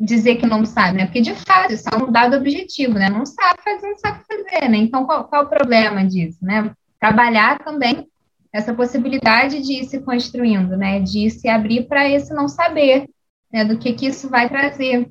dizer 0.00 0.36
que 0.36 0.46
não 0.46 0.64
sabe, 0.64 0.98
né? 0.98 1.04
Porque, 1.06 1.20
de 1.20 1.34
fato, 1.34 1.72
isso 1.72 1.88
é 1.88 1.96
um 1.96 2.10
dado 2.10 2.36
objetivo, 2.36 2.94
né? 2.94 3.08
Não 3.08 3.24
sabe 3.24 3.62
fazer, 3.62 3.86
não 3.86 3.98
sabe 3.98 4.20
fazer, 4.26 4.68
né? 4.68 4.78
Então, 4.78 5.04
qual, 5.04 5.24
qual 5.24 5.44
o 5.44 5.48
problema 5.48 6.04
disso, 6.04 6.38
né? 6.42 6.72
Trabalhar 6.98 7.58
também 7.60 8.08
essa 8.52 8.74
possibilidade 8.74 9.62
de 9.62 9.74
ir 9.74 9.84
se 9.84 10.00
construindo, 10.00 10.76
né? 10.76 10.98
De 10.98 11.30
se 11.30 11.48
abrir 11.48 11.86
para 11.86 12.08
esse 12.08 12.34
não 12.34 12.48
saber, 12.48 13.06
né? 13.52 13.64
Do 13.64 13.78
que 13.78 13.92
que 13.92 14.06
isso 14.06 14.28
vai 14.28 14.48
trazer. 14.48 15.10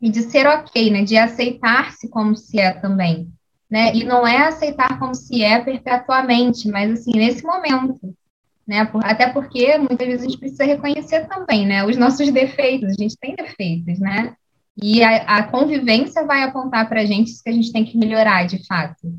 E 0.00 0.10
de 0.10 0.22
ser 0.22 0.46
ok, 0.46 0.90
né? 0.90 1.02
De 1.02 1.16
aceitar-se 1.16 2.08
como 2.08 2.36
se 2.36 2.58
é 2.58 2.72
também 2.72 3.32
né? 3.74 3.92
E 3.92 4.04
não 4.04 4.24
é 4.24 4.46
aceitar 4.46 5.00
como 5.00 5.14
se 5.16 5.42
é 5.42 5.60
perpetuamente, 5.60 6.68
mas 6.68 6.92
assim, 6.92 7.10
nesse 7.14 7.44
momento, 7.44 7.98
né? 8.64 8.88
Até 9.02 9.28
porque 9.30 9.76
muitas 9.78 10.06
vezes 10.06 10.22
a 10.22 10.28
gente 10.28 10.38
precisa 10.38 10.64
reconhecer 10.64 11.26
também, 11.26 11.66
né? 11.66 11.84
Os 11.84 11.96
nossos 11.96 12.30
defeitos, 12.30 12.90
a 12.90 13.02
gente 13.02 13.16
tem 13.18 13.34
defeitos, 13.34 13.98
né? 13.98 14.36
E 14.80 15.02
a, 15.02 15.38
a 15.38 15.42
convivência 15.44 16.24
vai 16.24 16.44
apontar 16.44 16.88
para 16.88 17.00
a 17.00 17.04
gente 17.04 17.32
isso 17.32 17.42
que 17.42 17.50
a 17.50 17.52
gente 17.52 17.72
tem 17.72 17.84
que 17.84 17.98
melhorar, 17.98 18.46
de 18.46 18.64
fato. 18.64 19.12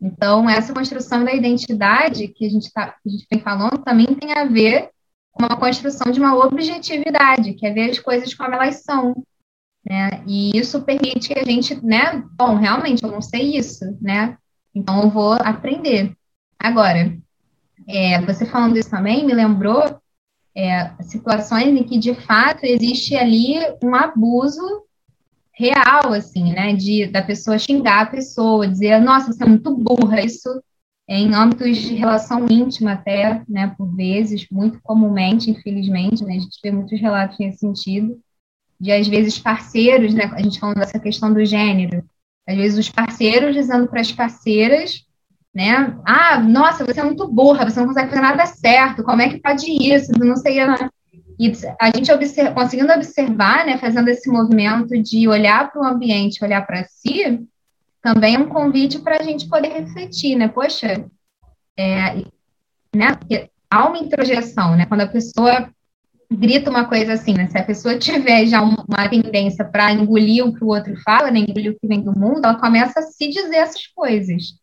Então, 0.00 0.48
essa 0.48 0.72
construção 0.72 1.22
da 1.22 1.34
identidade 1.34 2.28
que 2.28 2.46
a 2.46 2.48
gente, 2.48 2.72
tá, 2.72 2.94
a 3.04 3.08
gente 3.08 3.26
vem 3.30 3.40
falando 3.42 3.78
também 3.84 4.06
tem 4.06 4.32
a 4.32 4.44
ver 4.44 4.88
com 5.32 5.44
a 5.44 5.56
construção 5.56 6.10
de 6.12 6.20
uma 6.20 6.36
objetividade, 6.36 7.54
que 7.54 7.66
é 7.66 7.72
ver 7.72 7.90
as 7.90 7.98
coisas 7.98 8.34
como 8.34 8.54
elas 8.54 8.82
são, 8.82 9.14
né? 9.84 10.22
E 10.26 10.56
isso 10.56 10.82
permite 10.82 11.28
que 11.28 11.38
a 11.38 11.44
gente, 11.44 11.74
né? 11.84 12.22
Bom, 12.36 12.56
realmente 12.56 13.02
eu 13.02 13.10
não 13.10 13.22
sei 13.22 13.56
isso, 13.56 13.96
né? 14.00 14.36
Então 14.74 15.02
eu 15.02 15.10
vou 15.10 15.32
aprender. 15.34 16.14
Agora, 16.58 17.16
é, 17.88 18.20
você 18.22 18.44
falando 18.44 18.76
isso 18.76 18.90
também 18.90 19.24
me 19.24 19.32
lembrou 19.32 20.00
é, 20.54 20.92
situações 21.02 21.68
em 21.68 21.82
que 21.84 21.98
de 21.98 22.14
fato 22.14 22.64
existe 22.64 23.16
ali 23.16 23.56
um 23.82 23.94
abuso 23.94 24.84
real, 25.52 26.12
assim, 26.12 26.52
né? 26.52 26.74
De 26.74 27.06
da 27.06 27.22
pessoa 27.22 27.58
xingar 27.58 28.02
a 28.02 28.10
pessoa, 28.10 28.68
dizer, 28.68 29.00
nossa, 29.00 29.32
você 29.32 29.42
é 29.42 29.46
muito 29.46 29.74
burra, 29.74 30.20
isso 30.20 30.62
em 31.12 31.34
âmbitos 31.34 31.76
de 31.76 31.94
relação 31.96 32.46
íntima 32.48 32.92
até, 32.92 33.42
né? 33.48 33.74
Por 33.76 33.92
vezes, 33.96 34.46
muito 34.48 34.78
comumente, 34.80 35.50
infelizmente, 35.50 36.24
né? 36.24 36.36
A 36.36 36.38
gente 36.38 36.56
vê 36.62 36.70
muitos 36.70 37.00
relatos 37.00 37.36
nesse 37.40 37.58
sentido 37.58 38.16
de, 38.80 38.92
às 38.92 39.08
vezes, 39.08 39.36
parceiros, 39.36 40.14
né? 40.14 40.30
A 40.32 40.40
gente 40.40 40.60
falando 40.60 40.76
dessa 40.76 41.00
questão 41.00 41.32
do 41.34 41.44
gênero. 41.44 42.04
Às 42.48 42.56
vezes, 42.56 42.78
os 42.78 42.88
parceiros 42.88 43.56
dizendo 43.56 43.88
para 43.88 44.00
as 44.00 44.12
parceiras, 44.12 45.04
né? 45.52 45.98
Ah, 46.06 46.38
nossa, 46.38 46.84
você 46.84 47.00
é 47.00 47.04
muito 47.04 47.26
burra, 47.26 47.68
você 47.68 47.80
não 47.80 47.88
consegue 47.88 48.10
fazer 48.10 48.22
nada 48.22 48.46
certo, 48.46 49.02
como 49.02 49.20
é 49.20 49.28
que 49.28 49.40
pode 49.40 49.66
isso? 49.68 50.12
Não 50.16 50.36
sei. 50.36 50.64
Né? 50.64 50.88
E 51.40 51.52
a 51.80 51.86
gente 51.86 52.12
observa, 52.12 52.52
conseguindo 52.52 52.92
observar, 52.92 53.66
né? 53.66 53.78
Fazendo 53.78 54.06
esse 54.06 54.30
movimento 54.30 54.96
de 55.02 55.26
olhar 55.26 55.72
para 55.72 55.82
o 55.82 55.84
ambiente, 55.84 56.44
olhar 56.44 56.64
para 56.64 56.84
si, 56.84 57.44
também 58.02 58.34
é 58.34 58.38
um 58.38 58.48
convite 58.48 58.98
para 58.98 59.18
a 59.18 59.22
gente 59.22 59.48
poder 59.48 59.68
refletir, 59.68 60.36
né? 60.36 60.48
Poxa, 60.48 61.04
é, 61.78 62.24
né? 62.94 63.18
Há 63.70 63.88
uma 63.88 63.98
introjeção, 63.98 64.76
né? 64.76 64.86
Quando 64.86 65.02
a 65.02 65.06
pessoa 65.06 65.70
grita 66.30 66.70
uma 66.70 66.84
coisa 66.84 67.14
assim, 67.14 67.34
né? 67.34 67.48
Se 67.48 67.58
a 67.58 67.64
pessoa 67.64 67.98
tiver 67.98 68.46
já 68.46 68.62
uma 68.62 69.08
tendência 69.08 69.64
para 69.64 69.92
engolir 69.92 70.46
o 70.46 70.54
que 70.54 70.64
o 70.64 70.68
outro 70.68 70.94
fala, 71.02 71.30
né? 71.30 71.40
engolir 71.40 71.72
o 71.72 71.78
que 71.78 71.86
vem 71.86 72.00
do 72.00 72.16
mundo, 72.16 72.44
ela 72.44 72.58
começa 72.58 73.00
a 73.00 73.02
se 73.02 73.28
dizer 73.28 73.56
essas 73.56 73.86
coisas. 73.88 74.54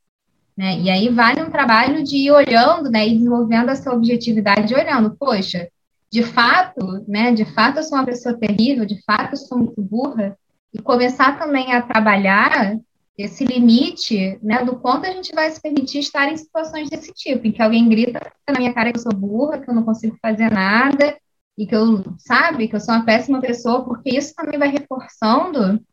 Né? 0.56 0.80
E 0.80 0.89
aí 0.89 1.10
vale 1.10 1.41
um 1.41 1.52
trabalho 1.52 2.04
de 2.04 2.17
ir 2.17 2.32
olhando, 2.32 2.89
né? 2.89 3.08
E 3.08 3.15
desenvolvendo 3.15 3.69
essa 3.69 3.93
objetividade, 3.93 4.73
olhando, 4.73 5.15
poxa, 5.15 5.67
de 6.12 6.23
fato, 6.23 7.06
né? 7.08 7.32
De 7.32 7.45
fato 7.45 7.78
eu 7.78 7.84
sou 7.84 7.97
uma 7.97 8.06
pessoa 8.06 8.38
terrível, 8.38 8.86
de 8.86 9.00
fato 9.04 9.34
eu 9.34 9.38
sou 9.38 9.58
muito 9.60 9.82
burra, 9.82 10.38
e 10.73 10.82
começar 10.82 11.38
também 11.38 11.73
a 11.73 11.82
trabalhar 11.82 12.78
esse 13.17 13.43
limite, 13.43 14.38
né, 14.43 14.63
do 14.63 14.75
quanto 14.75 15.08
a 15.08 15.12
gente 15.12 15.34
vai 15.34 15.49
se 15.49 15.60
permitir 15.60 15.99
estar 15.99 16.32
em 16.32 16.38
situações 16.38 16.89
desse 16.89 17.12
tipo, 17.13 17.47
em 17.47 17.51
que 17.51 17.62
alguém 17.62 17.89
grita 17.89 18.32
na 18.47 18.60
minha 18.60 18.73
cara 18.73 18.91
que 18.91 18.99
eu 18.99 19.01
sou 19.01 19.13
burra, 19.13 19.58
que 19.58 19.69
eu 19.69 19.73
não 19.73 19.84
consigo 19.84 20.15
fazer 20.21 20.51
nada, 20.51 21.17
e 21.58 21.65
que 21.65 21.75
eu, 21.75 22.03
sabe, 22.19 22.67
que 22.67 22.75
eu 22.75 22.80
sou 22.80 22.93
uma 22.93 23.03
péssima 23.03 23.41
pessoa, 23.41 23.84
porque 23.84 24.15
isso 24.15 24.36
também 24.36 24.60
vai 24.60 24.69
reforçando 24.69 25.84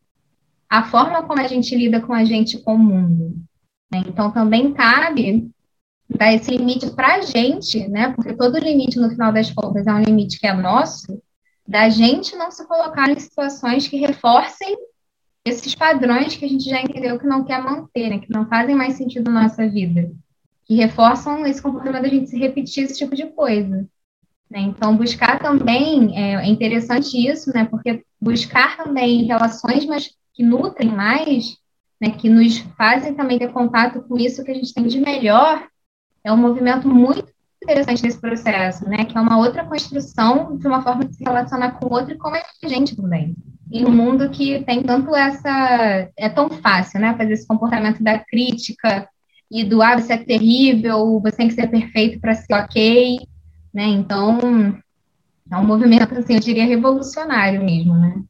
a 0.69 0.83
forma 0.83 1.23
como 1.23 1.41
a 1.41 1.47
gente 1.47 1.75
lida 1.75 1.99
com 1.99 2.13
a 2.13 2.23
gente 2.23 2.59
com 2.59 2.75
o 2.75 2.79
mundo. 2.79 3.35
Né? 3.91 4.03
Então, 4.07 4.31
também 4.31 4.71
cabe 4.71 5.49
dar 6.07 6.31
esse 6.33 6.51
limite 6.51 6.91
para 6.91 7.15
a 7.15 7.21
gente, 7.21 7.87
né? 7.87 8.13
Porque 8.13 8.35
todo 8.35 8.59
limite, 8.59 8.99
no 8.99 9.09
final 9.09 9.33
das 9.33 9.51
contas, 9.51 9.87
é 9.87 9.93
um 9.93 10.03
limite 10.03 10.39
que 10.39 10.45
é 10.45 10.53
nosso, 10.53 11.19
da 11.67 11.89
gente 11.89 12.35
não 12.35 12.51
se 12.51 12.67
colocar 12.67 13.09
em 13.09 13.19
situações 13.19 13.87
que 13.87 13.97
reforcem 13.97 14.77
esses 15.45 15.75
padrões 15.75 16.35
que 16.35 16.43
a 16.43 16.49
gente 16.49 16.67
já 16.67 16.81
entendeu 16.81 17.19
que 17.19 17.27
não 17.27 17.45
quer 17.45 17.61
manter, 17.61 18.09
né? 18.09 18.19
Que 18.19 18.31
não 18.31 18.47
fazem 18.47 18.75
mais 18.75 18.95
sentido 18.95 19.29
na 19.31 19.43
nossa 19.43 19.69
vida. 19.69 20.11
Que 20.65 20.73
reforçam 20.73 21.45
esse 21.45 21.61
comportamento 21.61 22.01
da 22.01 22.09
gente 22.09 22.29
se 22.31 22.39
repetir 22.39 22.83
esse 22.83 22.97
tipo 22.97 23.15
de 23.15 23.27
coisa. 23.27 23.87
Né? 24.49 24.59
Então, 24.61 24.97
buscar 24.97 25.39
também, 25.39 26.17
é, 26.17 26.33
é, 26.35 26.47
interessante 26.47 27.15
isso, 27.15 27.53
né? 27.53 27.65
Porque 27.65 28.03
buscar 28.19 28.75
também 28.75 29.25
relações 29.25 29.85
mas 29.85 30.09
que 30.33 30.43
nutrem 30.43 30.89
mais, 30.89 31.55
né? 32.01 32.09
que 32.09 32.27
nos 32.27 32.57
fazem 32.75 33.13
também 33.13 33.37
ter 33.37 33.51
contato 33.51 34.01
com 34.01 34.17
isso 34.17 34.43
que 34.43 34.51
a 34.51 34.55
gente 34.55 34.73
tem 34.73 34.87
de 34.87 34.99
melhor, 34.99 35.67
é 36.23 36.33
um 36.33 36.37
movimento 36.37 36.87
muito 36.87 37.23
interessante 37.61 38.01
nesse 38.01 38.19
processo, 38.19 38.87
né? 38.89 39.05
Que 39.05 39.15
é 39.15 39.21
uma 39.21 39.37
outra 39.37 39.63
construção 39.63 40.57
de 40.57 40.67
uma 40.67 40.81
forma 40.81 41.05
de 41.05 41.15
se 41.15 41.23
relacionar 41.23 41.73
com 41.73 41.85
o 41.85 41.93
outro 41.93 42.13
e 42.13 42.17
com 42.17 42.29
a 42.29 42.41
gente 42.67 42.95
também. 42.95 43.35
Em 43.71 43.85
um 43.85 43.91
mundo 43.91 44.29
que 44.29 44.63
tem 44.63 44.83
tanto 44.83 45.15
essa. 45.15 46.09
É 46.17 46.29
tão 46.29 46.49
fácil, 46.49 46.99
né? 46.99 47.15
Fazer 47.17 47.33
esse 47.33 47.47
comportamento 47.47 48.03
da 48.03 48.19
crítica 48.19 49.07
e 49.49 49.63
do 49.63 49.81
ah, 49.81 49.95
você 49.95 50.13
é 50.13 50.17
terrível, 50.17 51.19
você 51.19 51.37
tem 51.37 51.47
que 51.47 51.53
ser 51.53 51.67
perfeito 51.67 52.19
para 52.19 52.35
ser 52.35 52.53
ok. 52.53 53.19
Né? 53.73 53.83
Então, 53.85 54.39
é 55.51 55.57
um 55.57 55.65
movimento, 55.65 56.17
assim, 56.17 56.33
eu 56.33 56.39
diria, 56.39 56.65
revolucionário 56.65 57.63
mesmo, 57.63 57.93
né? 57.93 58.23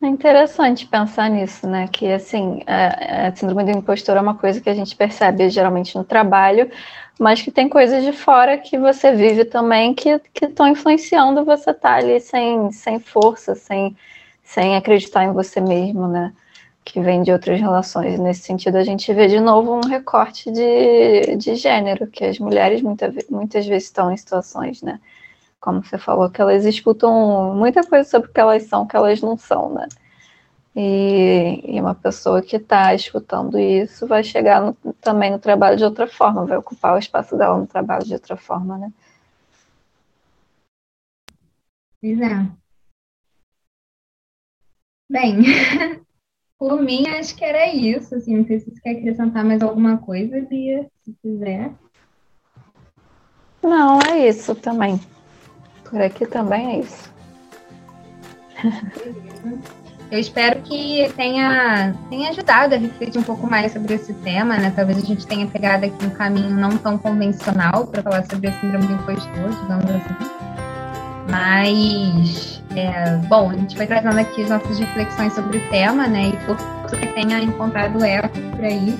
É 0.00 0.06
interessante 0.06 0.86
pensar 0.86 1.28
nisso, 1.28 1.66
né? 1.66 1.88
Que 1.88 2.12
assim, 2.12 2.62
a, 2.66 3.26
a, 3.26 3.34
síndrome 3.34 3.64
do 3.64 3.78
impostor 3.78 4.16
é 4.16 4.20
uma 4.20 4.36
coisa 4.36 4.60
que 4.60 4.70
a 4.70 4.74
gente 4.74 4.94
percebe 4.94 5.50
geralmente 5.50 5.96
no 5.96 6.04
trabalho, 6.04 6.70
mas 7.18 7.42
que 7.42 7.50
tem 7.50 7.68
coisas 7.68 8.04
de 8.04 8.12
fora 8.12 8.58
que 8.58 8.78
você 8.78 9.12
vive 9.12 9.44
também 9.44 9.94
que 9.94 10.20
estão 10.42 10.68
influenciando 10.68 11.44
você 11.44 11.70
estar 11.70 11.90
tá 11.90 11.96
ali 11.96 12.20
sem, 12.20 12.70
sem 12.70 13.00
força, 13.00 13.54
sem, 13.54 13.96
sem 14.44 14.76
acreditar 14.76 15.24
em 15.24 15.32
você 15.32 15.60
mesmo, 15.60 16.06
né? 16.06 16.32
que 16.88 17.00
vem 17.00 17.22
de 17.22 17.30
outras 17.30 17.60
relações. 17.60 18.18
Nesse 18.18 18.42
sentido, 18.42 18.76
a 18.76 18.82
gente 18.82 19.12
vê 19.12 19.26
de 19.28 19.38
novo 19.38 19.74
um 19.74 19.86
recorte 19.86 20.50
de, 20.50 21.36
de 21.36 21.54
gênero, 21.54 22.06
que 22.06 22.24
as 22.24 22.38
mulheres 22.38 22.80
muita, 22.80 23.12
muitas 23.30 23.66
vezes 23.66 23.84
estão 23.84 24.10
em 24.10 24.16
situações, 24.16 24.80
né? 24.80 24.98
Como 25.60 25.84
você 25.84 25.98
falou, 25.98 26.30
que 26.30 26.40
elas 26.40 26.64
escutam 26.64 27.54
muita 27.54 27.84
coisa 27.84 28.08
sobre 28.08 28.30
o 28.30 28.32
que 28.32 28.40
elas 28.40 28.62
são, 28.64 28.86
que 28.86 28.96
elas 28.96 29.20
não 29.20 29.36
são, 29.36 29.68
né? 29.74 29.86
E, 30.80 31.74
e 31.74 31.80
uma 31.80 31.92
pessoa 31.92 32.40
que 32.40 32.54
está 32.54 32.94
escutando 32.94 33.58
isso 33.58 34.06
vai 34.06 34.22
chegar 34.22 34.62
no, 34.62 34.74
também 35.00 35.28
no 35.28 35.38
trabalho 35.40 35.76
de 35.76 35.82
outra 35.82 36.06
forma, 36.06 36.46
vai 36.46 36.56
ocupar 36.56 36.94
o 36.94 36.98
espaço 36.98 37.36
dela 37.36 37.58
no 37.58 37.66
trabalho 37.66 38.04
de 38.04 38.14
outra 38.14 38.36
forma, 38.36 38.78
né? 38.78 38.92
Pois 42.00 42.20
é. 42.20 42.46
Bem, 45.10 45.38
Por 46.56 46.80
mim, 46.80 47.08
acho 47.08 47.34
que 47.36 47.44
era 47.44 47.72
isso. 47.72 48.14
Assim, 48.14 48.36
não 48.36 48.46
sei 48.46 48.60
se 48.60 48.70
você 48.70 48.80
quer 48.80 48.98
acrescentar 48.98 49.44
mais 49.44 49.62
alguma 49.62 49.98
coisa, 49.98 50.40
Bia, 50.40 50.88
se 51.04 51.12
quiser. 51.22 51.72
Não, 53.62 54.00
é 54.00 54.28
isso 54.28 54.54
também. 54.54 55.00
Por 55.88 56.00
aqui 56.00 56.24
também 56.24 56.76
é 56.76 56.80
isso. 56.80 57.12
Eu 60.10 60.18
espero 60.18 60.60
que 60.62 61.12
tenha, 61.16 61.94
tenha 62.08 62.30
ajudado 62.30 62.74
a 62.74 62.78
refletir 62.78 63.18
um 63.18 63.22
pouco 63.22 63.46
mais 63.46 63.72
sobre 63.72 63.94
esse 63.94 64.14
tema, 64.14 64.56
né? 64.56 64.72
Talvez 64.74 64.98
a 64.98 65.06
gente 65.06 65.26
tenha 65.26 65.46
pegado 65.46 65.84
aqui 65.84 66.06
um 66.06 66.10
caminho 66.10 66.50
não 66.50 66.78
tão 66.78 66.96
convencional 66.96 67.86
para 67.86 68.02
falar 68.02 68.24
sobre 68.24 68.48
a 68.48 68.52
síndrome 68.60 68.86
do 68.86 68.94
impostor, 68.94 69.50
digamos 69.62 69.90
assim. 69.90 70.38
Mas, 71.30 72.62
é, 72.74 73.16
bom, 73.28 73.50
a 73.50 73.54
gente 73.54 73.76
foi 73.76 73.86
trazendo 73.86 74.18
aqui 74.18 74.44
as 74.44 74.48
nossas 74.48 74.78
reflexões 74.78 75.34
sobre 75.34 75.58
o 75.58 75.68
tema, 75.68 76.06
né? 76.06 76.28
E 76.28 76.36
por 76.46 76.56
que 76.96 77.06
tenha 77.08 77.40
encontrado 77.42 78.02
eco 78.02 78.28
por 78.56 78.64
aí. 78.64 78.98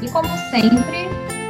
E 0.00 0.10
como 0.10 0.28
sempre, 0.50 1.08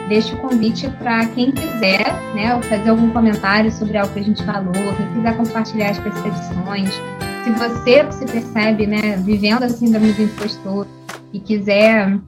deixo 0.09 0.35
o 0.35 0.38
convite 0.38 0.88
para 0.99 1.27
quem 1.27 1.53
quiser, 1.53 2.12
né, 2.35 2.61
fazer 2.62 2.90
algum 2.90 3.11
comentário 3.11 3.71
sobre 3.71 3.99
algo 3.99 4.12
que 4.12 4.21
a 4.21 4.25
gente 4.25 4.45
falou, 4.45 4.73
quem 4.73 5.14
quiser 5.14 5.37
compartilhar 5.37 5.90
as 5.90 5.99
percepções, 5.99 6.90
se 7.47 7.53
você 7.53 8.11
se 8.11 8.25
percebe, 8.27 8.89
né, 8.89 9.17
vivendo 9.19 9.63
a 9.63 9.69
síndrome 9.69 10.13
do 10.13 10.23
impostor 10.23 10.85
e 11.33 11.39
quiser 11.39 12.19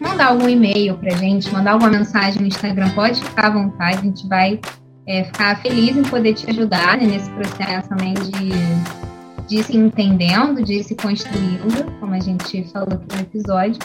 mandar 0.00 0.28
algum 0.28 0.48
e-mail 0.48 0.96
para 0.96 1.12
a 1.12 1.16
gente, 1.18 1.52
mandar 1.52 1.72
alguma 1.72 1.90
mensagem 1.90 2.40
no 2.40 2.48
Instagram, 2.48 2.88
pode 2.94 3.22
ficar 3.22 3.48
à 3.48 3.50
vontade, 3.50 3.98
a 3.98 4.00
gente 4.00 4.26
vai 4.26 4.58
é, 5.06 5.24
ficar 5.24 5.60
feliz 5.60 5.94
em 5.94 6.02
poder 6.02 6.32
te 6.32 6.48
ajudar 6.48 6.96
né, 6.96 7.04
nesse 7.04 7.28
processo 7.32 7.90
também 7.90 8.14
de, 8.14 9.46
de 9.46 9.62
se 9.62 9.76
entendendo, 9.76 10.64
de 10.64 10.82
se 10.82 10.94
construindo, 10.94 12.00
como 12.00 12.14
a 12.14 12.20
gente 12.20 12.64
falou 12.72 12.94
aqui 12.94 13.16
no 13.16 13.20
episódio. 13.20 13.78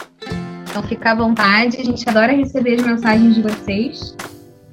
Então 0.69 0.81
fica 0.83 1.11
à 1.11 1.15
vontade, 1.15 1.75
a 1.75 1.83
gente 1.83 2.07
adora 2.07 2.31
receber 2.31 2.75
as 2.75 2.85
mensagens 2.85 3.35
de 3.35 3.41
vocês. 3.41 4.15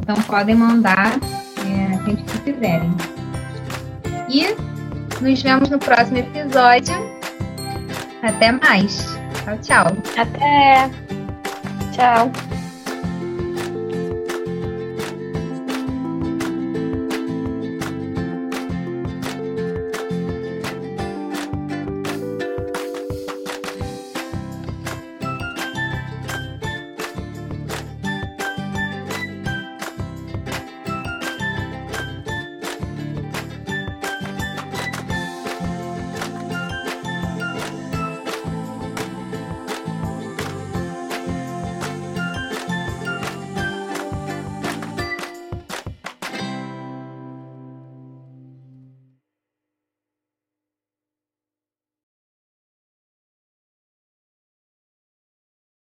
Então 0.00 0.14
podem 0.22 0.54
mandar 0.54 1.18
é, 1.18 1.96
sempre 2.04 2.22
que 2.22 2.52
quiserem. 2.52 2.94
E 4.28 4.75
nos 5.20 5.42
vemos 5.42 5.68
no 5.68 5.78
próximo 5.78 6.18
episódio. 6.18 6.94
Até 8.22 8.52
mais. 8.52 9.04
Tchau, 9.44 9.58
tchau. 9.58 9.86
Até. 10.16 10.90
Tchau. 11.92 12.55